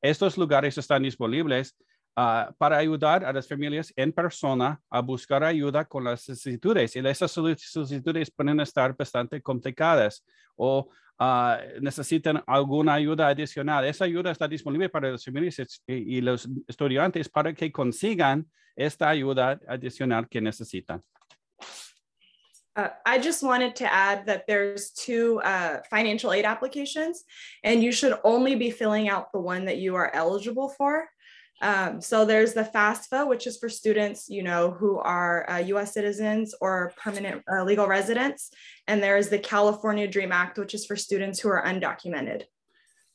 Estos 0.01 0.37
lugares 0.37 0.77
están 0.77 1.03
disponibles 1.03 1.75
ah, 2.15 2.53
para 2.57 2.77
ayudar 2.77 3.23
a 3.25 3.33
las 3.33 3.47
familias 3.47 3.93
en 3.95 4.11
persona 4.11 4.79
a 4.89 5.01
buscar 5.01 5.43
ayuda 5.43 5.85
con 5.85 6.03
las 6.03 6.21
solicitudes. 6.21 6.95
Y 6.95 6.99
esas 6.99 7.35
solic- 7.35 7.57
solicitudes 7.57 8.31
pueden 8.31 8.59
estar 8.59 8.95
bastante 8.95 9.41
complicadas 9.41 10.23
o 10.55 10.89
ah, 11.19 11.59
necesitan 11.81 12.43
alguna 12.45 12.95
ayuda 12.95 13.27
adicional. 13.27 13.85
Esa 13.85 14.05
ayuda 14.05 14.31
está 14.31 14.47
disponible 14.47 14.89
para 14.89 15.11
las 15.11 15.23
familias 15.23 15.81
y 15.87 16.21
los 16.21 16.47
estudiantes 16.67 17.29
para 17.29 17.53
que 17.53 17.71
consigan 17.71 18.45
esta 18.75 19.09
ayuda 19.09 19.59
adicional 19.67 20.27
que 20.27 20.41
necesitan. 20.41 21.03
Uh, 22.75 22.89
I 23.05 23.19
just 23.19 23.43
wanted 23.43 23.75
to 23.75 23.85
add 23.85 24.25
that 24.25 24.47
there's 24.47 24.89
two 24.89 25.39
uh, 25.43 25.81
financial 25.91 26.33
aid 26.33 26.43
applications, 26.43 27.23
and 27.63 27.83
you 27.83 27.91
should 27.91 28.17
only 28.23 28.55
be 28.55 28.71
filling 28.71 29.09
out 29.09 29.31
the 29.31 29.39
one 29.39 29.65
that 29.65 29.77
you 29.77 29.95
are 29.95 30.09
eligible 30.11 30.69
for. 30.69 31.07
Um, 31.63 32.01
so 32.01 32.25
there's 32.25 32.53
the 32.53 32.65
FAFSA, 32.65 33.25
which 33.25 33.47
is 33.47 33.57
for 33.57 33.69
students, 33.69 34.27
you 34.29 34.43
know, 34.43 34.71
who 34.71 34.99
are 34.99 35.49
uh, 35.49 35.59
U.S. 35.59 35.93
citizens 35.93 36.53
or 36.59 36.91
permanent 36.97 37.41
uh, 37.49 37.63
legal 37.63 37.87
residents, 37.87 38.51
and 38.85 39.01
there 39.01 39.15
is 39.15 39.29
the 39.29 39.39
California 39.39 40.05
Dream 40.05 40.33
Act, 40.33 40.59
which 40.59 40.73
is 40.73 40.85
for 40.85 40.97
students 40.97 41.39
who 41.39 41.47
are 41.47 41.63
undocumented. 41.63 42.43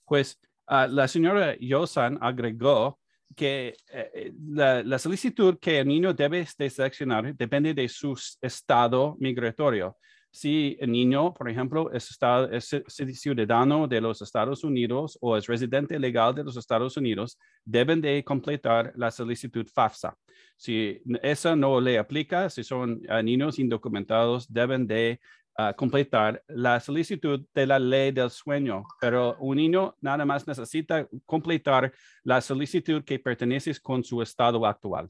Pues 0.08 0.36
uh, 0.66 0.86
la 0.88 1.06
señora 1.06 1.58
Yosan 1.60 2.18
agregó 2.22 2.96
que 3.36 3.76
eh, 3.92 4.32
la, 4.48 4.82
la, 4.82 4.98
solicitud 4.98 5.58
que 5.60 5.80
el 5.80 5.86
niño 5.86 6.14
debe 6.14 6.48
de 6.58 6.70
seleccionar 6.70 7.36
depende 7.36 7.74
de 7.74 7.86
su 7.86 8.18
estado 8.40 9.14
migratorio. 9.20 9.94
Si 10.30 10.76
el 10.78 10.92
niño, 10.92 11.32
por 11.32 11.48
ejemplo, 11.48 11.90
es, 11.90 12.16
es, 12.52 12.84
ciudadano 13.20 13.88
de 13.88 14.00
los 14.00 14.20
Estados 14.20 14.62
Unidos 14.62 15.18
o 15.20 15.36
es 15.36 15.46
residente 15.46 15.98
legal 15.98 16.34
de 16.34 16.44
los 16.44 16.56
Estados 16.56 16.96
Unidos, 16.96 17.38
deben 17.64 18.00
de 18.00 18.22
completar 18.22 18.92
la 18.94 19.10
solicitud 19.10 19.66
FAFSA. 19.66 20.16
Si 20.56 21.00
esa 21.22 21.56
no 21.56 21.80
le 21.80 21.98
aplica, 21.98 22.50
si 22.50 22.62
son 22.62 23.00
uh, 23.08 23.22
niños 23.22 23.58
indocumentados, 23.58 24.52
deben 24.52 24.86
de 24.86 25.18
uh, 25.58 25.74
completar 25.74 26.42
la 26.48 26.78
solicitud 26.78 27.46
de 27.54 27.66
la 27.66 27.78
ley 27.78 28.12
del 28.12 28.30
sueño, 28.30 28.84
pero 29.00 29.36
un 29.38 29.56
niño 29.56 29.96
nada 30.00 30.26
más 30.26 30.46
necesita 30.46 31.08
completar 31.24 31.92
la 32.22 32.40
solicitud 32.42 33.02
que 33.02 33.18
pertenece 33.18 33.72
con 33.80 34.04
su 34.04 34.20
estado 34.20 34.66
actual. 34.66 35.08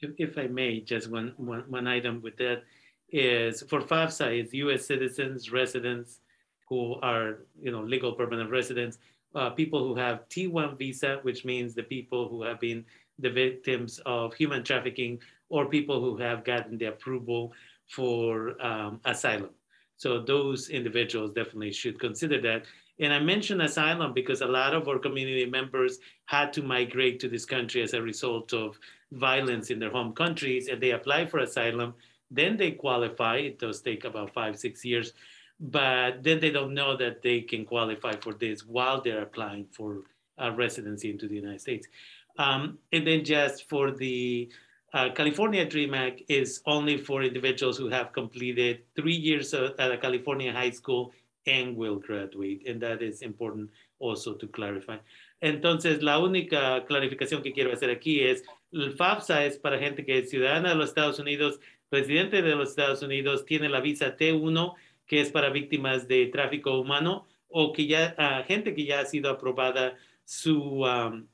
If, 0.00 0.10
if 0.16 0.36
I 0.38 0.48
may, 0.48 0.84
just 0.84 1.10
one, 1.10 1.34
one 1.38 1.86
item 1.88 2.20
with 2.22 2.36
that 2.36 2.62
is 3.10 3.62
for 3.62 3.80
FAFSA 3.80 4.44
is 4.44 4.54
U.S. 4.54 4.86
citizens, 4.86 5.50
residents 5.50 6.20
who 6.68 6.96
are 7.02 7.38
you 7.60 7.72
know 7.72 7.82
legal 7.82 8.12
permanent 8.12 8.50
residents, 8.50 8.98
uh, 9.34 9.50
people 9.50 9.86
who 9.86 9.94
have 9.94 10.28
T1 10.28 10.78
visa, 10.78 11.18
which 11.22 11.44
means 11.44 11.74
the 11.74 11.82
people 11.82 12.28
who 12.28 12.42
have 12.42 12.60
been 12.60 12.84
the 13.18 13.30
victims 13.30 14.00
of 14.06 14.34
human 14.34 14.62
trafficking, 14.62 15.18
or 15.48 15.66
people 15.66 16.00
who 16.00 16.16
have 16.16 16.44
gotten 16.44 16.78
the 16.78 16.86
approval 16.86 17.52
for 17.88 18.60
um, 18.64 19.00
asylum. 19.04 19.50
So 19.96 20.20
those 20.20 20.68
individuals 20.68 21.32
definitely 21.32 21.72
should 21.72 21.98
consider 21.98 22.40
that. 22.42 22.66
And 23.00 23.12
I 23.12 23.18
mention 23.18 23.60
asylum 23.60 24.12
because 24.12 24.40
a 24.40 24.46
lot 24.46 24.74
of 24.74 24.88
our 24.88 24.98
community 24.98 25.46
members 25.46 25.98
had 26.26 26.52
to 26.54 26.62
migrate 26.62 27.20
to 27.20 27.28
this 27.28 27.44
country 27.44 27.82
as 27.82 27.94
a 27.94 28.02
result 28.02 28.52
of 28.52 28.78
violence 29.12 29.70
in 29.70 29.78
their 29.78 29.90
home 29.90 30.12
countries, 30.12 30.68
and 30.68 30.80
they 30.80 30.90
apply 30.90 31.26
for 31.26 31.38
asylum. 31.38 31.94
Then 32.30 32.56
they 32.56 32.72
qualify. 32.72 33.36
It 33.38 33.58
does 33.58 33.80
take 33.80 34.04
about 34.04 34.32
five, 34.34 34.58
six 34.58 34.84
years, 34.84 35.12
but 35.60 36.22
then 36.22 36.40
they 36.40 36.50
don't 36.50 36.74
know 36.74 36.96
that 36.96 37.22
they 37.22 37.40
can 37.40 37.64
qualify 37.64 38.14
for 38.16 38.34
this 38.34 38.64
while 38.66 39.00
they're 39.00 39.22
applying 39.22 39.66
for 39.72 40.02
residency 40.54 41.10
into 41.10 41.26
the 41.26 41.34
United 41.34 41.60
States. 41.60 41.88
Um, 42.38 42.78
and 42.92 43.06
then 43.06 43.24
just 43.24 43.68
for 43.68 43.90
the 43.90 44.48
uh, 44.94 45.10
California 45.14 45.64
Dream 45.64 45.92
Act 45.94 46.22
is 46.28 46.62
only 46.66 46.96
for 46.96 47.22
individuals 47.22 47.76
who 47.76 47.88
have 47.88 48.12
completed 48.12 48.84
three 48.94 49.14
years 49.14 49.52
at 49.52 49.92
a 49.92 49.98
California 49.98 50.52
high 50.52 50.70
school 50.70 51.12
and 51.46 51.76
will 51.76 51.96
graduate. 51.96 52.62
And 52.66 52.80
that 52.82 53.02
is 53.02 53.22
important 53.22 53.70
also 53.98 54.34
to 54.34 54.46
clarify. 54.46 54.98
Entonces, 55.42 56.02
la 56.02 56.18
única 56.18 56.84
clarificación 56.86 57.42
que 57.42 57.52
quiero 57.52 57.72
hacer 57.72 57.90
aquí 57.90 58.20
es, 58.20 58.42
el 58.72 58.92
FAFSA 58.92 59.44
es 59.44 59.58
para 59.58 59.78
gente 59.78 60.04
que 60.04 60.18
es 60.18 60.30
ciudadana 60.30 60.70
de 60.70 60.74
los 60.74 60.88
Estados 60.88 61.18
Unidos, 61.18 61.60
residente 61.90 62.42
de 62.42 62.54
los 62.54 62.70
Estados 62.70 63.02
Unidos, 63.02 63.44
tiene 63.44 63.68
la 63.68 63.80
visa 63.80 64.16
T1, 64.16 64.74
que 65.06 65.20
es 65.20 65.30
para 65.30 65.50
víctimas 65.50 66.08
de 66.08 66.26
tráfico 66.26 66.78
humano, 66.78 67.26
o 67.48 67.72
que 67.72 67.86
ya, 67.86 68.44
gente 68.46 68.74
que 68.74 68.84
ya 68.84 69.00
ha 69.00 69.06
sido 69.06 69.30
aprobada 69.30 69.96
su, 70.24 70.82
um, 70.82 71.26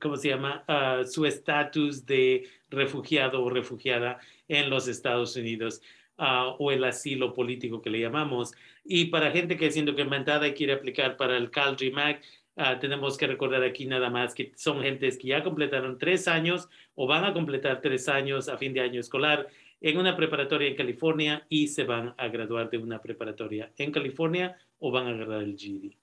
¿cómo 0.00 0.16
se 0.16 0.28
llama? 0.28 0.64
Uh, 0.68 1.06
su 1.06 1.24
estatus 1.24 2.04
de 2.04 2.48
refugiado 2.68 3.42
o 3.42 3.50
refugiada 3.50 4.18
en 4.48 4.68
los 4.68 4.88
Estados 4.88 5.36
Unidos 5.36 5.80
uh, 6.18 6.56
o 6.58 6.72
el 6.72 6.82
asilo 6.82 7.32
político 7.32 7.80
que 7.80 7.90
le 7.90 8.00
llamamos. 8.00 8.52
Y 8.84 9.06
para 9.06 9.30
gente 9.30 9.56
que 9.56 9.66
es 9.66 9.76
indocumentada 9.76 10.48
y 10.48 10.54
quiere 10.54 10.72
aplicar 10.72 11.16
para 11.16 11.36
el 11.36 11.50
CalDream 11.50 11.98
Act, 11.98 12.24
uh, 12.60 12.78
tenemos 12.78 13.16
que 13.16 13.26
recordar 13.26 13.62
aquí 13.62 13.86
nada 13.86 14.10
más 14.10 14.34
que 14.34 14.52
son 14.56 14.82
gentes 14.82 15.16
que 15.18 15.28
ya 15.28 15.42
completaron 15.42 15.98
tres 15.98 16.28
años 16.28 16.68
o 16.94 17.06
van 17.06 17.24
a 17.24 17.32
completar 17.32 17.80
tres 17.80 18.08
años 18.08 18.48
a 18.48 18.58
fin 18.58 18.74
de 18.74 18.80
año 18.80 19.00
escolar 19.00 19.48
en 19.80 19.96
una 19.96 20.16
preparatoria 20.16 20.68
en 20.68 20.76
California 20.76 21.46
y 21.48 21.68
se 21.68 21.84
van 21.84 22.14
a 22.18 22.28
graduar 22.28 22.68
de 22.70 22.78
una 22.78 23.00
preparatoria 23.00 23.72
en 23.78 23.90
California 23.90 24.56
o 24.78 24.90
van 24.90 25.06
a 25.06 25.10
agarrar 25.10 25.42
el 25.42 25.56
GED. 25.56 25.96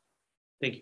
Thank 0.60 0.76
you. 0.78 0.82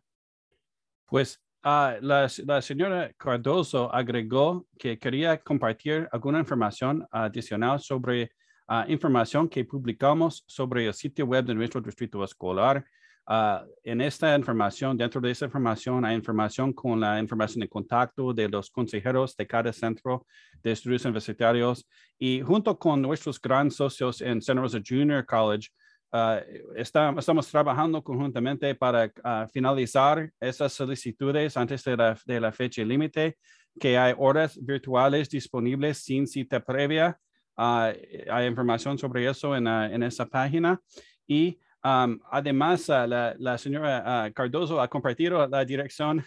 Pues 1.07 1.37
uh, 1.63 2.01
la, 2.01 2.61
señora 2.61 3.11
Cardoso 3.17 3.93
agregó 3.93 4.65
que 4.77 4.97
quería 4.97 5.37
compartir 5.41 6.07
alguna 6.11 6.39
información 6.39 7.05
adicional 7.11 7.79
sobre 7.79 8.31
uh, 8.69 8.89
información 8.89 9.47
que 9.49 9.65
publicamos 9.65 10.43
sobre 10.47 10.87
el 10.87 10.93
sitio 10.93 11.25
web 11.25 11.45
de 11.45 11.55
nuestro 11.55 11.81
distrito 11.81 12.23
escolar. 12.23 12.85
Uh, 13.27 13.63
en 13.83 14.01
esta 14.01 14.35
información, 14.35 14.97
dentro 14.97 15.21
de 15.21 15.29
esa 15.29 15.45
información, 15.45 16.03
hay 16.03 16.15
información 16.15 16.73
con 16.73 16.99
la 16.99 17.19
información 17.19 17.61
de 17.61 17.69
contacto 17.69 18.33
de 18.33 18.49
los 18.49 18.71
consejeros 18.71 19.35
de 19.35 19.45
cada 19.45 19.71
centro 19.71 20.25
de 20.63 20.71
estudios 20.71 21.05
universitarios 21.05 21.87
y 22.17 22.41
junto 22.41 22.77
con 22.79 23.01
nuestros 23.01 23.39
grandes 23.39 23.75
socios 23.75 24.21
en 24.21 24.41
Santa 24.41 24.63
Rosa 24.63 24.79
Junior 24.83 25.23
College, 25.25 25.69
uh, 26.13 26.73
está, 26.75 27.13
estamos 27.17 27.47
trabajando 27.47 28.03
conjuntamente 28.03 28.73
para 28.75 29.05
uh, 29.05 29.47
finalizar 29.51 30.31
esas 30.39 30.73
solicitudes 30.73 31.55
antes 31.57 31.83
de 31.83 31.97
la, 31.97 32.17
de 32.25 32.39
la 32.39 32.51
fecha 32.51 32.83
límite, 32.83 33.37
que 33.79 33.97
hay 33.97 34.13
horas 34.17 34.57
virtuales 34.61 35.29
disponibles 35.29 35.99
sin 35.99 36.27
cita 36.27 36.59
previa. 36.59 37.17
hay 37.55 38.47
información 38.47 38.97
sobre 38.97 39.29
eso 39.29 39.55
en, 39.55 39.67
en 39.67 40.03
esa 40.03 40.25
página 40.25 40.79
y 41.27 41.59
Um, 41.83 42.19
además, 42.29 42.89
uh, 42.89 43.07
la, 43.07 43.35
la, 43.37 43.57
señora 43.57 44.27
uh, 44.27 44.33
Cardoso 44.33 44.81
ha 44.81 44.89
compartido 44.89 45.47
la 45.47 45.63
dirección 45.63 46.25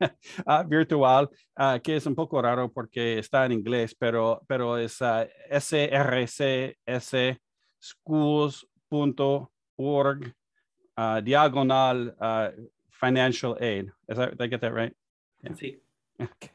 uh, 0.00 0.64
virtual, 0.68 1.28
que 1.82 1.96
es 1.96 2.06
un 2.06 2.14
poco 2.14 2.40
raro 2.40 2.72
porque 2.72 3.18
está 3.18 3.44
en 3.44 3.52
inglés, 3.52 3.94
pero, 3.94 4.42
pero 4.46 4.78
es 4.78 4.98
srcsschools.org 8.90 10.34
diagonal 11.24 12.12
financial 12.90 13.56
aid. 13.60 13.90
Is 14.08 14.16
that, 14.16 14.30
did 14.30 14.42
I 14.42 14.46
get 14.46 14.60
that 14.60 14.72
right? 14.72 14.94
Yeah. 15.42 15.52
Sí. 15.52 15.78
Okay. 16.20 16.50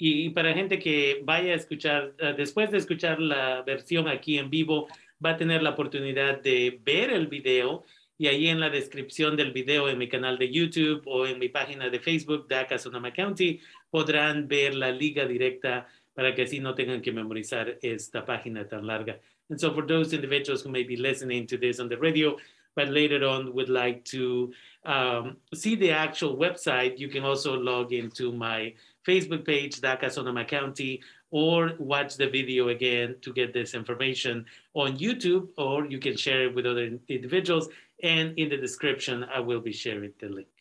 Y 0.00 0.30
para 0.30 0.54
gente 0.54 0.78
que 0.78 1.20
vaya 1.24 1.52
a 1.52 1.56
escuchar, 1.56 2.14
después 2.36 2.70
de 2.70 2.78
escuchar 2.78 3.20
la 3.20 3.62
versión 3.62 4.08
aquí 4.08 4.38
en 4.38 4.48
vivo, 4.48 4.86
va 5.24 5.30
a 5.30 5.36
tener 5.36 5.62
la 5.62 5.70
oportunidad 5.70 6.40
de 6.40 6.80
ver 6.84 7.10
el 7.10 7.26
video 7.26 7.84
y 8.16 8.28
ahí 8.28 8.46
en 8.48 8.60
la 8.60 8.70
descripción 8.70 9.36
del 9.36 9.52
video 9.52 9.88
en 9.88 9.98
mi 9.98 10.08
canal 10.08 10.38
de 10.38 10.50
YouTube 10.52 11.02
o 11.06 11.26
en 11.26 11.38
mi 11.38 11.48
página 11.48 11.90
de 11.90 11.98
Facebook, 11.98 12.46
DACA 12.48 12.78
Sonoma 12.78 13.12
County, 13.12 13.60
podrán 13.90 14.46
ver 14.46 14.74
la 14.74 14.92
liga 14.92 15.26
directa 15.26 15.88
para 16.14 16.32
que 16.34 16.42
así 16.42 16.60
no 16.60 16.74
tengan 16.74 17.02
que 17.02 17.12
memorizar 17.12 17.78
esta 17.82 18.24
página 18.24 18.66
tan 18.68 18.86
larga. 18.86 19.20
And 19.50 19.60
so 19.60 19.72
for 19.72 19.82
those 19.82 20.12
individuals 20.12 20.62
who 20.62 20.70
may 20.70 20.82
be 20.82 20.96
listening 20.96 21.46
to 21.48 21.56
this 21.56 21.80
on 21.80 21.88
the 21.88 21.96
radio, 21.96 22.36
but 22.74 22.88
later 22.88 23.26
on 23.26 23.54
would 23.54 23.68
like 23.68 24.04
to 24.04 24.52
um, 24.84 25.36
see 25.54 25.74
the 25.74 25.90
actual 25.90 26.36
website, 26.36 26.98
you 26.98 27.08
can 27.08 27.24
also 27.24 27.58
log 27.58 27.92
into 27.92 28.30
my 28.30 28.72
Facebook 29.06 29.44
page, 29.44 29.80
DACA 29.80 30.10
Sonoma 30.10 30.44
County, 30.44 31.00
or 31.30 31.72
watch 31.78 32.16
the 32.16 32.28
video 32.28 32.68
again 32.68 33.16
to 33.22 33.32
get 33.32 33.52
this 33.52 33.74
information 33.74 34.44
on 34.74 34.96
YouTube, 34.98 35.48
or 35.56 35.86
you 35.86 35.98
can 35.98 36.16
share 36.16 36.44
it 36.44 36.54
with 36.54 36.66
other 36.66 36.98
individuals. 37.08 37.68
And 38.02 38.38
in 38.38 38.48
the 38.48 38.56
description, 38.56 39.24
I 39.24 39.40
will 39.40 39.60
be 39.60 39.72
sharing 39.72 40.12
the 40.20 40.28
link. 40.28 40.57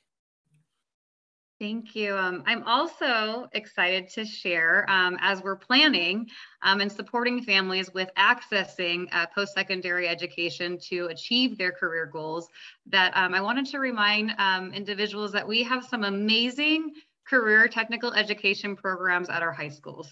Thank 1.60 1.96
you. 1.96 2.16
Um, 2.16 2.44
I'm 2.46 2.62
also 2.64 3.50
excited 3.54 4.10
to 4.10 4.26
share 4.26 4.88
um, 4.88 5.18
as 5.20 5.42
we're 5.42 5.56
planning 5.56 6.28
um, 6.62 6.82
and 6.82 6.92
supporting 6.92 7.42
families 7.42 7.92
with 7.92 8.10
accessing 8.16 9.08
uh, 9.12 9.26
post-secondary 9.34 10.08
education 10.08 10.78
to 10.90 11.08
achieve 11.08 11.58
their 11.58 11.72
career 11.72 12.06
goals 12.06 12.48
that 12.86 13.12
um, 13.18 13.34
I 13.34 13.42
wanted 13.42 13.66
to 13.68 13.80
remind 13.80 14.36
um, 14.38 14.72
individuals 14.72 15.32
that 15.32 15.48
we 15.48 15.64
have 15.64 15.84
some 15.84 16.04
amazing 16.04 16.94
career 17.28 17.68
technical 17.68 18.14
education 18.14 18.76
programs 18.76 19.28
at 19.28 19.42
our 19.42 19.52
high 19.52 19.70
schools. 19.70 20.08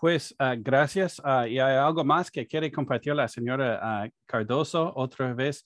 Pues 0.00 0.34
uh, 0.40 0.56
gracias. 0.56 1.20
Uh, 1.20 1.46
y 1.46 1.60
hay 1.60 1.76
algo 1.76 2.04
más 2.04 2.28
que 2.32 2.46
quiere 2.46 2.72
compartir 2.72 3.14
la 3.14 3.28
señora 3.28 4.10
Cardoso 4.26 4.92
otra 4.96 5.32
vez. 5.32 5.62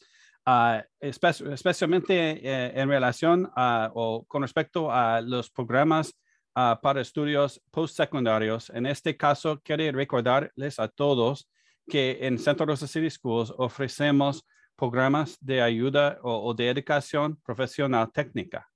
Uh, 0.47 0.83
espe 1.01 1.29
especialmente 1.55 2.15
eh, 2.15 2.73
en 2.75 2.89
relación 2.89 3.51
o 3.57 4.27
con 4.29 4.43
respecto 4.43 4.93
a 4.93 5.23
los 5.23 5.51
programas 5.51 6.13
uh, 6.55 6.79
para 6.83 7.01
estudios 7.01 7.63
postsecundarios. 7.71 8.69
En 8.71 8.85
este 8.85 9.17
caso, 9.17 9.61
quiero 9.63 9.91
recordarles 9.97 10.79
a 10.79 10.89
todos 10.89 11.49
que 11.89 12.19
en 12.21 12.39
Santa 12.39 12.67
Rosa 12.67 12.87
City 12.87 13.09
Schools 13.09 13.55
ofrecemos 13.57 14.45
programas 14.77 15.39
de 15.41 15.63
ayuda 15.63 16.19
o, 16.23 16.51
o 16.51 16.55
de 16.55 16.69
educación 16.69 17.37
profesional 17.43 18.11
técnica. 18.13 18.67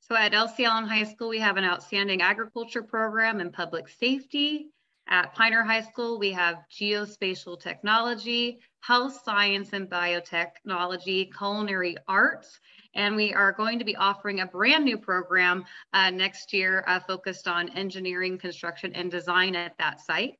So 0.00 0.14
at 0.16 0.32
LC 0.32 0.66
Allen 0.66 0.86
High 0.86 1.04
School, 1.04 1.30
we 1.30 1.40
have 1.40 1.56
an 1.56 1.64
outstanding 1.64 2.20
agriculture 2.20 2.82
program 2.82 3.40
and 3.40 3.52
public 3.52 3.88
safety. 3.88 4.70
At 5.08 5.34
Piner 5.34 5.62
High 5.62 5.82
School, 5.82 6.18
we 6.18 6.32
have 6.32 6.64
geospatial 6.70 7.60
technology, 7.60 8.60
health 8.80 9.20
science 9.22 9.70
and 9.72 9.88
biotechnology, 9.88 11.30
culinary 11.36 11.96
arts, 12.08 12.58
and 12.94 13.14
we 13.14 13.34
are 13.34 13.52
going 13.52 13.78
to 13.78 13.84
be 13.84 13.96
offering 13.96 14.40
a 14.40 14.46
brand 14.46 14.84
new 14.84 14.96
program 14.96 15.64
uh, 15.92 16.10
next 16.10 16.52
year 16.52 16.84
uh, 16.86 17.00
focused 17.00 17.46
on 17.46 17.68
engineering, 17.70 18.38
construction, 18.38 18.92
and 18.94 19.10
design 19.10 19.54
at 19.54 19.76
that 19.78 20.00
site. 20.00 20.38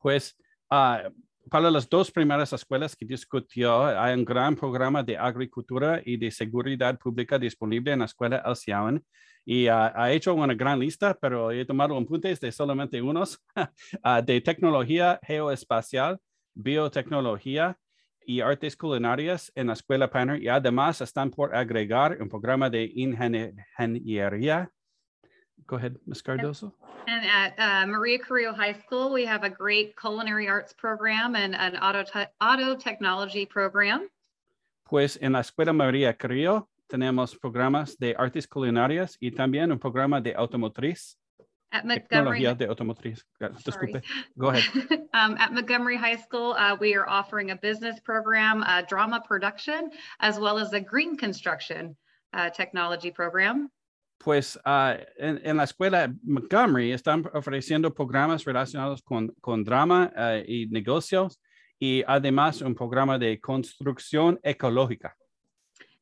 Pues 0.00 0.32
uh, 0.70 1.10
para 1.52 1.70
las 1.70 1.86
dos 1.86 2.10
primeras 2.10 2.50
escuelas 2.54 2.96
que 2.96 3.04
discutió, 3.04 3.84
hay 3.84 4.14
un 4.14 4.24
gran 4.24 4.56
programa 4.56 5.02
de 5.02 5.18
agricultura 5.18 6.00
y 6.02 6.16
de 6.16 6.30
seguridad 6.30 6.98
pública 6.98 7.38
disponible 7.38 7.92
en 7.92 7.98
la 7.98 8.06
escuela 8.06 8.42
El 8.42 8.72
Allen 8.72 9.04
y 9.44 9.68
uh, 9.68 9.90
ha 9.94 10.10
hecho 10.12 10.32
una 10.34 10.54
gran 10.54 10.80
lista, 10.80 11.12
pero 11.20 11.50
he 11.50 11.66
tomado 11.66 11.94
apuntes 11.94 12.40
de 12.40 12.50
solamente 12.50 13.02
unos, 13.02 13.38
uh, 13.54 14.22
de 14.24 14.40
tecnología 14.40 15.20
geoespacial, 15.22 16.18
biotecnología 16.54 17.76
y 18.24 18.40
artes 18.40 18.74
culinarias 18.74 19.52
en 19.54 19.66
la 19.66 19.74
escuela 19.74 20.10
Piner 20.10 20.42
y 20.42 20.48
además 20.48 21.02
están 21.02 21.30
por 21.30 21.54
agregar 21.54 22.16
un 22.18 22.30
programa 22.30 22.70
de 22.70 22.90
ingeniería. 22.94 24.72
Go 25.66 25.76
ahead, 25.76 25.96
Ms. 26.06 26.22
Cardoso. 26.22 26.72
And 27.06 27.24
at 27.26 27.54
uh, 27.58 27.86
Maria 27.86 28.18
Carrillo 28.18 28.52
High 28.52 28.74
School, 28.74 29.12
we 29.12 29.24
have 29.24 29.44
a 29.44 29.50
great 29.50 29.96
culinary 29.96 30.48
arts 30.48 30.72
program 30.72 31.34
and 31.34 31.54
an 31.54 31.76
auto, 31.76 32.04
te 32.04 32.26
auto 32.40 32.76
technology 32.76 33.46
program. 33.46 34.08
Pues 34.84 35.18
en 35.20 35.32
la 35.32 35.40
escuela 35.40 35.72
María 35.72 36.16
Carrillo 36.16 36.68
tenemos 36.88 37.34
programas 37.34 37.96
de 37.98 38.14
artes 38.18 38.46
culinarias 38.46 39.16
y 39.18 39.30
también 39.30 39.72
un 39.72 39.78
programa 39.78 40.20
de 40.20 40.34
automotriz. 40.34 41.16
At 41.72 41.86
Montgomery, 41.86 42.42
Tecnología 42.42 42.54
de 42.54 42.66
automotriz. 42.66 43.24
Disculpe. 43.64 44.02
Go 44.38 44.50
ahead. 44.50 44.64
um, 45.14 45.38
at 45.38 45.54
Montgomery 45.54 45.96
High 45.96 46.16
School, 46.16 46.52
uh, 46.52 46.76
we 46.78 46.94
are 46.94 47.08
offering 47.08 47.50
a 47.50 47.56
business 47.56 47.98
program, 48.00 48.62
a 48.62 48.82
drama 48.82 49.22
production, 49.26 49.90
as 50.20 50.38
well 50.38 50.58
as 50.58 50.74
a 50.74 50.80
green 50.80 51.16
construction 51.16 51.96
uh, 52.34 52.50
technology 52.50 53.10
program. 53.10 53.70
Pues 54.22 54.56
uh, 54.64 54.94
en, 55.18 55.40
en, 55.42 55.56
la 55.56 55.64
escuela 55.64 56.12
Montgomery 56.22 56.92
están 56.92 57.28
ofreciendo 57.34 57.92
programas 57.92 58.44
relacionados 58.44 59.02
con, 59.02 59.34
con 59.40 59.64
drama 59.64 60.12
uh, 60.16 60.42
y 60.46 60.66
negocios 60.66 61.40
y 61.80 62.04
además 62.06 62.62
un 62.62 62.74
programa 62.74 63.18
de 63.18 63.40
construcción 63.40 64.38
ecológica. 64.44 65.16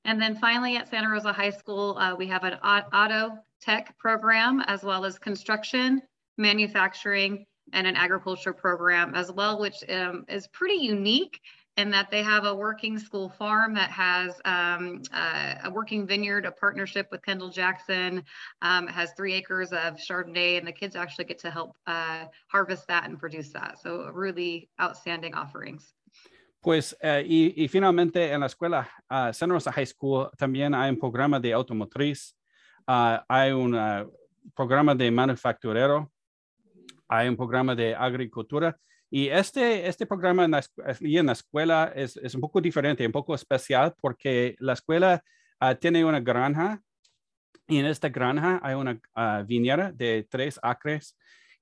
And 0.05 0.21
then 0.21 0.37
finally 0.37 0.77
at 0.77 0.88
Santa 0.88 1.09
Rosa 1.09 1.33
High 1.33 1.51
School, 1.51 1.97
uh, 1.99 2.14
we 2.14 2.27
have 2.27 2.45
an 2.45 2.59
auto 2.62 3.38
tech 3.61 3.97
program 3.99 4.62
as 4.66 4.83
well 4.83 5.05
as 5.05 5.18
construction, 5.18 6.03
manufacturing, 6.37 7.47
and 7.73 7.87
an 7.87 7.97
agriculture 7.97 8.53
program 8.53 9.14
as 9.14 9.31
well, 9.31 9.59
which 9.59 9.85
um, 9.88 10.25
is 10.29 10.47
pretty 10.49 10.83
unique 10.83 11.40
in 11.81 11.90
that 11.90 12.11
they 12.11 12.23
have 12.23 12.45
a 12.45 12.55
working 12.55 12.99
school 12.99 13.29
farm 13.29 13.75
that 13.75 13.90
has 13.90 14.40
um, 14.45 15.03
uh, 15.12 15.55
a 15.64 15.71
working 15.71 16.07
vineyard, 16.07 16.45
a 16.45 16.53
partnership 16.53 17.09
with 17.11 17.23
Kendall 17.23 17.49
Jackson, 17.49 18.23
um, 18.62 18.87
has 18.87 19.12
three 19.16 19.35
acres 19.35 19.73
of 19.73 19.97
Chardonnay, 19.97 20.59
and 20.59 20.66
the 20.66 20.73
kids 20.73 20.95
actually 20.95 21.25
get 21.25 21.38
to 21.40 21.51
help 21.51 21.77
uh, 21.87 22.25
harvest 22.49 22.87
that 22.88 23.05
and 23.09 23.19
produce 23.19 23.51
that. 23.53 23.79
So 23.83 24.11
really 24.12 24.69
outstanding 24.81 25.35
offerings. 25.35 25.95
Pues, 26.62 26.95
uh, 27.03 27.23
y, 27.25 27.55
y, 27.57 27.69
finalmente 27.69 28.31
en 28.31 28.40
la 28.40 28.47
escuela 28.47 28.87
uh, 29.09 29.33
Santa 29.33 29.55
Rosa 29.55 29.73
High 29.73 29.87
School 29.87 30.31
también 30.37 30.75
hay 30.75 30.90
un 30.90 30.99
programa 30.99 31.40
de 31.40 31.55
automotriz, 31.55 32.37
uh, 32.87 33.16
hay 33.27 33.53
un 33.53 33.73
programa 34.55 34.95
de 34.95 35.11
manufacturero, 35.11 36.12
hay 37.09 37.29
un 37.29 37.37
programa 37.37 37.75
de 37.75 37.95
agricultura. 37.95 38.77
Y 39.11 39.29
este, 39.29 39.88
este 39.88 40.07
programa 40.07 40.44
en 40.44 40.53
la, 40.53 40.64
en 41.01 41.27
la 41.27 41.33
escuela 41.33 41.92
es, 41.94 42.16
es, 42.16 42.35
un 42.35 42.40
poco 42.40 42.61
diferente, 42.61 43.05
un 43.05 43.12
poco 43.12 43.35
especial, 43.35 43.94
porque 44.01 44.55
la 44.61 44.75
escuela 44.75 45.23
tiene 45.81 46.05
una 46.05 46.20
granja 46.20 46.81
y 47.66 47.79
en 47.79 47.87
esta 47.87 48.09
granja 48.09 48.61
hay 48.62 48.75
una 48.75 49.01
viñera 49.44 49.92
de 49.92 50.27
tres 50.31 50.59
acres 50.62 51.16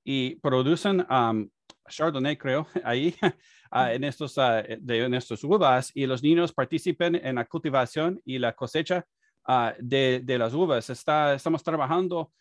y 0.05 0.37
producen 0.37 1.07
um, 1.11 1.49
Chardonnay, 1.89 2.37
creo, 2.37 2.67
ahí, 2.85 3.15
uh, 3.23 3.89
en, 3.91 4.05
estos, 4.05 4.37
uh, 4.39 4.63
de, 4.79 5.05
en 5.05 5.15
estos 5.15 5.43
uvas 5.45 5.91
y 5.95 6.07
los 6.07 6.23
niños 6.23 6.53
participen 6.53 7.15
en 7.15 7.37
la 7.37 7.45
cultivación 7.45 8.21
y 8.25 8.39
la 8.39 8.55
cosecha 8.55 9.05
uh, 9.47 9.71
de, 9.79 10.21
de, 10.25 10.39
las 10.39 10.55
uvas. 10.55 10.89
Está, 10.91 11.35
estamos 11.35 11.63
trabajando 11.63 12.33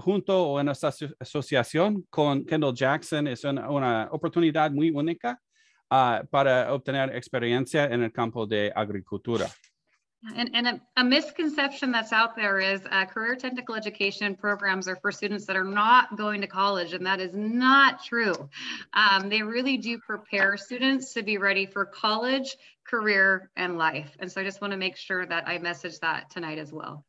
junto 0.00 0.52
o 0.52 0.60
en 0.60 0.68
esta 0.68 0.92
asociación 1.18 2.06
con 2.10 2.44
Kendall 2.44 2.74
Jackson. 2.74 3.26
Es 3.26 3.44
una, 3.44 3.70
una 3.70 4.08
oportunidad 4.10 4.70
muy 4.70 4.90
única 4.90 5.40
para 5.88 6.72
obtener 6.72 7.14
experiencia 7.14 7.84
en 7.84 8.02
el 8.02 8.12
campo 8.12 8.46
de 8.46 8.72
agricultura. 8.74 9.48
And, 10.34 10.50
and 10.54 10.66
a, 10.66 10.80
a, 10.96 11.04
misconception 11.04 11.92
that's 11.92 12.10
out 12.10 12.34
there 12.34 12.58
is 12.58 12.80
uh, 12.90 13.04
career 13.04 13.36
technical 13.36 13.74
education 13.74 14.34
programs 14.34 14.88
are 14.88 14.96
for 14.96 15.12
students 15.12 15.44
that 15.46 15.56
are 15.56 15.64
not 15.64 16.16
going 16.16 16.40
to 16.40 16.46
college, 16.46 16.94
and 16.94 17.04
that 17.04 17.20
is 17.20 17.34
not 17.34 18.02
true. 18.02 18.48
Um, 18.94 19.28
they 19.28 19.42
really 19.42 19.76
do 19.76 19.98
prepare 19.98 20.56
students 20.56 21.12
to 21.12 21.22
be 21.22 21.36
ready 21.36 21.66
for 21.66 21.84
college, 21.84 22.56
career, 22.86 23.50
and 23.54 23.76
life. 23.76 24.16
And 24.18 24.32
so 24.32 24.40
I 24.40 24.44
just 24.44 24.62
want 24.62 24.70
to 24.70 24.78
make 24.78 24.96
sure 24.96 25.26
that 25.26 25.46
I 25.46 25.58
message 25.58 25.98
that 26.00 26.30
tonight 26.30 26.58
as 26.58 26.72
well. 26.72 27.04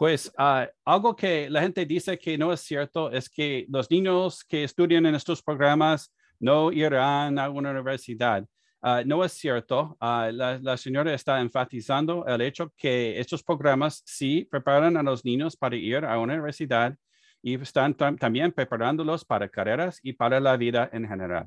Pues 0.00 0.32
uh, 0.38 0.64
algo 0.86 1.14
que 1.14 1.50
la 1.50 1.60
gente 1.60 1.84
dice 1.84 2.18
que 2.18 2.38
no 2.38 2.54
es 2.54 2.60
cierto 2.62 3.12
es 3.12 3.28
que 3.28 3.66
los 3.68 3.90
niños 3.90 4.42
que 4.44 4.64
estudian 4.64 5.04
en 5.04 5.14
estos 5.14 5.42
programas 5.42 6.10
no 6.38 6.72
irán 6.72 7.38
a 7.38 7.50
una 7.50 7.70
universidad. 7.70 8.46
Uh, 8.82 9.04
no 9.04 9.22
es 9.22 9.34
cierto. 9.34 9.98
Uh, 10.00 10.32
la, 10.32 10.58
la, 10.62 10.78
señora 10.78 11.12
está 11.12 11.38
enfatizando 11.38 12.24
el 12.26 12.40
hecho 12.40 12.72
que 12.78 13.20
estos 13.20 13.42
programas 13.42 14.02
sí 14.06 14.48
preparan 14.50 14.96
a 14.96 15.02
los 15.02 15.22
niños 15.22 15.54
para 15.54 15.76
ir 15.76 16.02
a 16.06 16.18
una 16.18 16.32
universidad 16.32 16.96
y 17.42 17.60
están 17.60 17.92
tam 17.92 18.16
también 18.16 18.52
preparándolos 18.52 19.22
para 19.26 19.50
carreras 19.50 20.00
y 20.02 20.14
para 20.14 20.40
la 20.40 20.56
vida 20.56 20.88
en 20.94 21.06
general. 21.06 21.46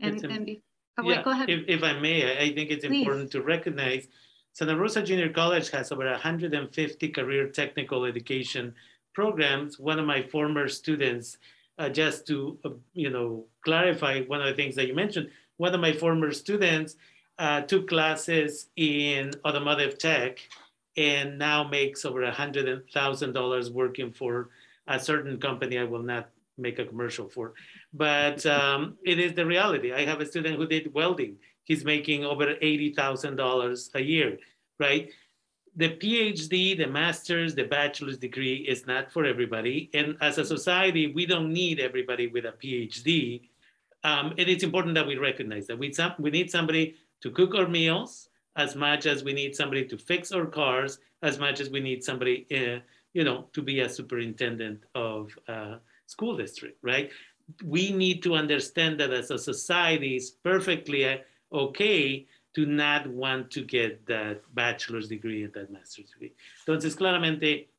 And, 0.00 0.24
and, 0.24 0.62
oh, 0.96 1.02
yeah, 1.02 1.22
wait, 1.22 1.50
if, 1.50 1.68
if, 1.68 1.82
I 1.82 2.00
may, 2.00 2.48
I 2.48 2.54
think 2.54 2.70
it's 2.70 2.86
Please. 2.86 3.00
important 3.00 3.30
to 3.32 3.42
recognize 3.42 4.08
Santa 4.54 4.76
Rosa 4.76 5.02
Junior 5.02 5.30
College 5.30 5.70
has 5.70 5.92
over 5.92 6.04
150 6.04 7.08
career 7.08 7.48
technical 7.48 8.04
education 8.04 8.74
programs. 9.14 9.78
One 9.78 9.98
of 9.98 10.06
my 10.06 10.22
former 10.22 10.68
students, 10.68 11.38
uh, 11.78 11.88
just 11.88 12.26
to 12.26 12.58
uh, 12.64 12.70
you 12.92 13.10
know 13.10 13.46
clarify 13.64 14.22
one 14.22 14.40
of 14.40 14.46
the 14.46 14.54
things 14.54 14.74
that 14.76 14.86
you 14.86 14.94
mentioned, 14.94 15.30
one 15.56 15.74
of 15.74 15.80
my 15.80 15.92
former 15.92 16.32
students 16.32 16.96
uh, 17.38 17.62
took 17.62 17.88
classes 17.88 18.68
in 18.76 19.32
automotive 19.44 19.96
tech 19.98 20.38
and 20.98 21.38
now 21.38 21.64
makes 21.66 22.04
over 22.04 22.22
a 22.24 22.30
hundred 22.30 22.90
thousand 22.92 23.32
dollars 23.32 23.70
working 23.70 24.12
for 24.12 24.50
a 24.86 25.00
certain 25.00 25.40
company 25.40 25.78
I 25.78 25.84
will 25.84 26.02
not 26.02 26.28
make 26.58 26.78
a 26.78 26.84
commercial 26.84 27.28
for. 27.28 27.54
But 27.94 28.44
um, 28.44 28.98
it 29.04 29.18
is 29.18 29.32
the 29.32 29.46
reality. 29.46 29.92
I 29.92 30.04
have 30.04 30.20
a 30.20 30.26
student 30.26 30.56
who 30.56 30.66
did 30.66 30.92
welding. 30.92 31.38
He's 31.64 31.84
making 31.84 32.24
over 32.24 32.46
$80,000 32.46 33.94
a 33.94 34.02
year, 34.02 34.38
right? 34.78 35.10
The 35.76 35.90
PhD, 35.90 36.76
the 36.76 36.86
master's, 36.86 37.54
the 37.54 37.64
bachelor's 37.64 38.18
degree 38.18 38.56
is 38.56 38.86
not 38.86 39.10
for 39.12 39.24
everybody. 39.24 39.90
And 39.94 40.16
as 40.20 40.38
a 40.38 40.44
society, 40.44 41.12
we 41.12 41.24
don't 41.24 41.52
need 41.52 41.80
everybody 41.80 42.26
with 42.26 42.44
a 42.44 42.52
PhD 42.52 43.42
um, 44.04 44.34
and 44.38 44.48
it's 44.48 44.64
important 44.64 44.94
that 44.94 45.06
we 45.06 45.16
recognize 45.16 45.66
that 45.68 45.78
we, 45.78 45.92
we 46.18 46.30
need 46.30 46.50
somebody 46.50 46.96
to 47.20 47.30
cook 47.30 47.54
our 47.54 47.68
meals, 47.68 48.28
as 48.56 48.74
much 48.74 49.06
as 49.06 49.24
we 49.24 49.32
need 49.32 49.54
somebody 49.54 49.84
to 49.86 49.96
fix 49.96 50.32
our 50.32 50.44
cars, 50.44 50.98
as 51.22 51.38
much 51.38 51.60
as 51.60 51.70
we 51.70 51.80
need 51.80 52.02
somebody, 52.02 52.46
uh, 52.52 52.80
you 53.14 53.24
know, 53.24 53.46
to 53.52 53.62
be 53.62 53.80
a 53.80 53.88
superintendent 53.88 54.80
of 54.94 55.30
uh, 55.48 55.76
school 56.06 56.36
district, 56.36 56.78
right? 56.82 57.10
We 57.64 57.92
need 57.92 58.22
to 58.24 58.34
understand 58.34 58.98
that 59.00 59.12
as 59.12 59.30
a 59.30 59.38
society, 59.38 60.16
it's 60.16 60.30
perfectly 60.30 61.08
uh, 61.08 61.18
okay 61.52 62.26
to 62.54 62.66
not 62.66 63.06
want 63.06 63.50
to 63.50 63.62
get 63.62 64.04
that 64.06 64.42
bachelor's 64.54 65.08
degree 65.08 65.44
and 65.44 65.52
that 65.54 65.70
master's 65.70 66.10
degree. 66.10 66.34
Entonces, 66.66 66.94
claramente, 66.94 67.70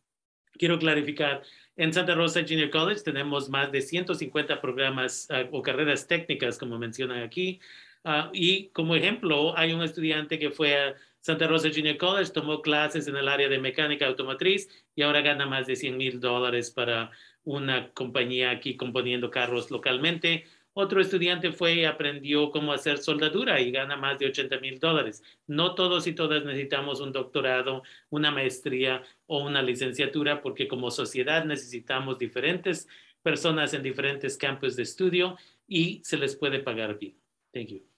quiero 0.57 0.79
clarificar, 0.79 1.43
en 1.75 1.91
Santa 1.91 2.15
Rosa 2.15 2.41
Junior 2.41 2.69
College 2.69 3.01
tenemos 3.01 3.49
más 3.49 3.71
de 3.71 3.81
150 3.81 4.61
programas 4.61 5.27
uh, 5.31 5.47
o 5.51 5.61
carreras 5.61 6.07
técnicas, 6.07 6.57
como 6.57 6.77
mencionan 6.77 7.23
aquí. 7.23 7.59
Uh, 8.03 8.29
y 8.33 8.67
como 8.69 8.95
ejemplo, 8.95 9.57
hay 9.57 9.73
un 9.73 9.81
estudiante 9.81 10.37
que 10.37 10.51
fue 10.51 10.75
a 10.75 10.95
Santa 11.19 11.47
Rosa 11.47 11.69
Junior 11.73 11.97
College, 11.97 12.31
tomó 12.31 12.61
clases 12.61 13.07
en 13.07 13.15
el 13.15 13.27
área 13.27 13.47
de 13.47 13.57
mecánica 13.57 14.05
automotriz 14.05 14.69
y 14.95 15.03
ahora 15.03 15.21
gana 15.21 15.45
más 15.45 15.65
de 15.67 15.75
100 15.75 15.97
mil 15.97 16.19
dólares 16.19 16.69
para 16.69 17.11
una 17.45 17.89
compañía 17.93 18.51
aquí 18.51 18.75
componiendo 18.75 19.31
carros 19.31 19.71
localmente. 19.71 20.45
Otro 20.75 21.01
estudiante 21.01 21.51
fue 21.51 21.75
y 21.75 21.85
aprendió 21.85 22.49
cómo 22.49 22.73
hacer 22.73 22.97
soldadura 22.97 23.61
y 23.61 23.71
gana 23.71 23.95
más 23.95 24.17
de 24.17 24.25
80 24.27 24.59
mil 24.59 24.79
dólares. 24.79 25.23
No 25.45 25.75
todos 25.75 26.07
y 26.07 26.13
todas 26.13 26.43
necesitamos 26.43 26.99
un 26.99 27.11
doctorado, 27.11 27.83
una 28.09 28.31
maestría 28.31 29.03
o 29.27 29.43
una 29.43 29.61
licenciatura 29.61 30.41
porque 30.41 30.67
como 30.67 30.89
sociedad 30.89 31.45
necesitamos 31.45 32.17
diferentes 32.17 32.87
personas 33.21 33.73
en 33.73 33.83
diferentes 33.83 34.37
campos 34.37 34.75
de 34.75 34.83
estudio 34.83 35.37
y 35.67 36.01
se 36.03 36.17
les 36.17 36.35
puede 36.35 36.59
pagar 36.59 36.97
bien. 36.97 37.15
Thank 37.53 37.69
you. 37.69 37.92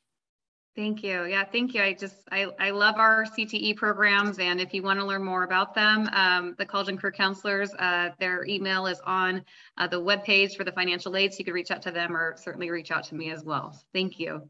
Thank 0.75 1.03
you. 1.03 1.23
Yeah, 1.23 1.45
thank 1.45 1.73
you. 1.73 1.81
I 1.81 1.93
just, 1.93 2.17
I, 2.33 2.47
I 2.59 2.71
love 2.71 2.95
our 2.97 3.23
CTE 3.23 3.77
programs. 3.77 4.39
And 4.39 4.59
if 4.59 4.73
you 4.73 4.83
want 4.83 4.99
to 4.99 5.05
learn 5.05 5.23
more 5.23 5.43
about 5.43 5.73
them, 5.73 6.09
um, 6.11 6.53
the 6.57 6.65
College 6.65 6.89
and 6.89 6.99
Career 6.99 7.13
Counselors, 7.13 7.73
uh, 7.75 8.09
their 8.19 8.43
email 8.45 8.85
is 8.85 8.99
on 9.05 9.41
uh, 9.77 9.87
the 9.87 10.01
webpage 10.01 10.57
for 10.57 10.65
the 10.65 10.73
financial 10.73 11.15
aid. 11.15 11.31
So 11.31 11.39
you 11.39 11.45
can 11.45 11.53
reach 11.53 11.71
out 11.71 11.81
to 11.83 11.91
them 11.91 12.15
or 12.15 12.35
certainly 12.37 12.69
reach 12.71 12.91
out 12.91 13.05
to 13.05 13.15
me 13.15 13.31
as 13.31 13.45
well. 13.45 13.73
Thank 13.93 14.19
you. 14.19 14.49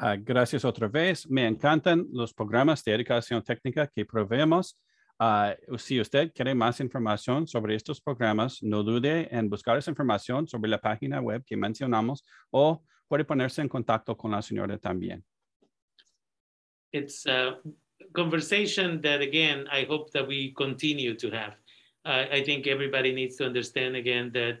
Uh, 0.00 0.16
gracias 0.16 0.64
otra 0.64 0.88
vez. 0.90 1.28
Me 1.28 1.46
encantan 1.46 2.06
los 2.10 2.32
programas 2.32 2.82
de 2.82 2.94
educación 2.94 3.42
técnica 3.42 3.86
que 3.94 4.06
proveemos. 4.06 4.76
Uh, 5.20 5.76
si 5.76 6.00
usted 6.00 6.32
quiere 6.32 6.54
más 6.54 6.80
información 6.80 7.46
sobre 7.46 7.74
estos 7.74 8.00
programas, 8.00 8.62
no 8.62 8.82
dude 8.82 9.28
en 9.30 9.50
buscar 9.50 9.76
esa 9.76 9.90
información 9.90 10.48
sobre 10.48 10.70
la 10.70 10.78
página 10.78 11.20
web 11.20 11.44
que 11.46 11.56
mencionamos 11.56 12.24
o 12.50 12.82
puede 13.06 13.24
ponerse 13.24 13.60
en 13.60 13.68
contacto 13.68 14.16
con 14.16 14.30
la 14.32 14.40
señora 14.40 14.78
también. 14.78 15.22
It's 16.94 17.26
a 17.26 17.56
conversation 18.14 19.00
that 19.02 19.20
again 19.20 19.66
i 19.70 19.82
hope 19.82 20.10
that 20.12 20.26
we 20.26 20.52
continue 20.52 21.14
to 21.14 21.30
have. 21.30 21.54
Uh, 22.06 22.24
i 22.32 22.42
think 22.42 22.66
everybody 22.66 23.12
needs 23.12 23.36
to 23.36 23.44
understand 23.44 23.96
again 23.96 24.30
that 24.32 24.58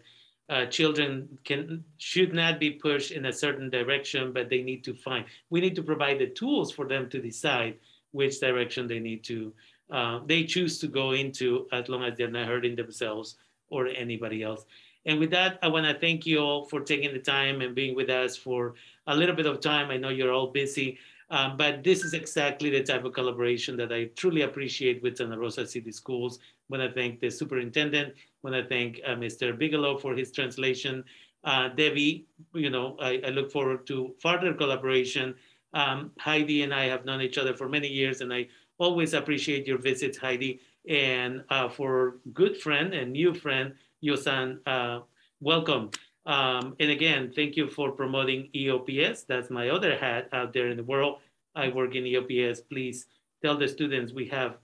uh, 0.50 0.66
children 0.66 1.26
can 1.44 1.82
should 1.96 2.34
not 2.34 2.60
be 2.60 2.70
pushed 2.72 3.12
in 3.12 3.26
a 3.26 3.32
certain 3.32 3.70
direction 3.70 4.32
but 4.32 4.50
they 4.50 4.62
need 4.62 4.82
to 4.84 4.92
find 4.92 5.24
we 5.48 5.60
need 5.60 5.74
to 5.74 5.82
provide 5.82 6.18
the 6.18 6.26
tools 6.26 6.70
for 6.72 6.86
them 6.86 7.08
to 7.08 7.18
decide 7.20 7.74
which 8.10 8.40
direction 8.40 8.86
they 8.86 8.98
need 8.98 9.22
to 9.24 9.52
uh, 9.90 10.20
they 10.26 10.44
choose 10.44 10.78
to 10.78 10.86
go 10.86 11.12
into 11.12 11.66
as 11.72 11.88
long 11.88 12.02
as 12.02 12.16
they're 12.16 12.30
not 12.30 12.48
hurting 12.48 12.74
themselves 12.74 13.36
or 13.68 13.86
anybody 13.88 14.42
else. 14.42 14.64
And 15.06 15.18
with 15.20 15.30
that 15.30 15.58
i 15.62 15.68
want 15.68 15.86
to 15.86 15.94
thank 15.98 16.26
you 16.26 16.38
all 16.38 16.64
for 16.64 16.80
taking 16.80 17.12
the 17.12 17.24
time 17.36 17.60
and 17.60 17.74
being 17.74 17.94
with 17.94 18.10
us 18.10 18.36
for 18.36 18.74
a 19.06 19.14
little 19.14 19.36
bit 19.36 19.46
of 19.46 19.60
time. 19.60 19.90
I 19.90 19.98
know 19.98 20.08
you're 20.08 20.32
all 20.32 20.48
busy 20.48 20.98
um, 21.30 21.56
but 21.56 21.82
this 21.82 22.04
is 22.04 22.14
exactly 22.14 22.70
the 22.70 22.82
type 22.82 23.04
of 23.04 23.12
collaboration 23.12 23.76
that 23.76 23.92
I 23.92 24.06
truly 24.16 24.42
appreciate 24.42 25.02
with 25.02 25.16
Santa 25.16 25.38
Rosa 25.38 25.66
City 25.66 25.92
Schools. 25.92 26.38
When 26.68 26.80
I 26.80 26.90
thank 26.90 27.20
the 27.20 27.30
superintendent, 27.30 28.14
when 28.42 28.54
I 28.54 28.62
thank 28.62 29.00
uh, 29.06 29.10
Mr. 29.10 29.56
Bigelow 29.56 29.98
for 29.98 30.14
his 30.14 30.32
translation, 30.32 31.04
uh, 31.44 31.68
Debbie, 31.68 32.26
you 32.54 32.70
know, 32.70 32.96
I, 33.00 33.20
I, 33.26 33.28
look 33.28 33.52
forward 33.52 33.86
to 33.88 34.14
further 34.18 34.54
collaboration. 34.54 35.34
Um, 35.74 36.10
Heidi 36.18 36.62
and 36.62 36.72
I 36.72 36.84
have 36.86 37.04
known 37.04 37.20
each 37.20 37.36
other 37.36 37.54
for 37.54 37.68
many 37.68 37.88
years, 37.88 38.22
and 38.22 38.32
I 38.32 38.48
always 38.78 39.12
appreciate 39.12 39.66
your 39.66 39.78
visits, 39.78 40.16
Heidi. 40.16 40.60
And 40.88 41.44
uh, 41.50 41.68
for 41.68 42.16
good 42.32 42.56
friend 42.56 42.94
and 42.94 43.12
new 43.12 43.34
friend, 43.34 43.74
Yosan, 44.02 44.58
uh, 44.66 45.00
welcome. 45.40 45.90
Um, 46.26 46.74
and 46.80 46.90
again, 46.90 47.32
thank 47.34 47.56
you 47.56 47.68
for 47.68 47.92
promoting 47.92 48.48
EOPS. 48.54 49.26
That's 49.26 49.50
my 49.50 49.68
other 49.68 49.96
hat 49.96 50.28
out 50.32 50.52
there 50.52 50.68
in 50.68 50.76
the 50.76 50.82
world. 50.82 51.18
I 51.54 51.68
work 51.68 51.94
in 51.94 52.04
EOPS. 52.04 52.62
Please 52.68 53.06
tell 53.42 53.56
the 53.56 53.68
students 53.68 54.12
we 54.12 54.26
have 54.28 54.56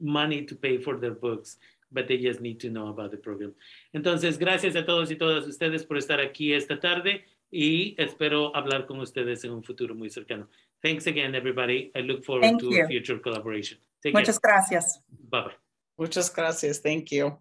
money 0.00 0.44
to 0.44 0.54
pay 0.54 0.78
for 0.78 0.96
their 0.96 1.12
books, 1.12 1.58
but 1.92 2.08
they 2.08 2.18
just 2.18 2.40
need 2.40 2.58
to 2.60 2.70
know 2.70 2.88
about 2.88 3.12
the 3.12 3.16
program. 3.16 3.54
Entonces, 3.94 4.38
gracias 4.38 4.74
a 4.74 4.84
todos 4.84 5.10
y 5.10 5.16
todas 5.16 5.46
ustedes 5.46 5.84
por 5.84 5.96
estar 5.96 6.20
aquí 6.20 6.52
esta 6.52 6.80
tarde 6.80 7.24
y 7.52 7.94
espero 7.96 8.54
hablar 8.56 8.86
con 8.86 8.98
ustedes 8.98 9.44
en 9.44 9.52
un 9.52 9.62
futuro 9.62 9.94
muy 9.94 10.10
cercano. 10.10 10.48
Thanks 10.82 11.06
again, 11.06 11.34
everybody. 11.34 11.92
I 11.94 12.00
look 12.00 12.24
forward 12.24 12.42
Thank 12.42 12.60
to 12.60 12.70
you. 12.70 12.86
future 12.88 13.18
collaboration. 13.20 13.78
Take 14.02 14.12
Muchas 14.12 14.38
care. 14.40 14.52
gracias. 14.52 15.00
Bye-bye. 15.30 15.54
Muchas 15.96 16.34
gracias. 16.34 16.80
Thank 16.80 17.12
you. 17.12 17.38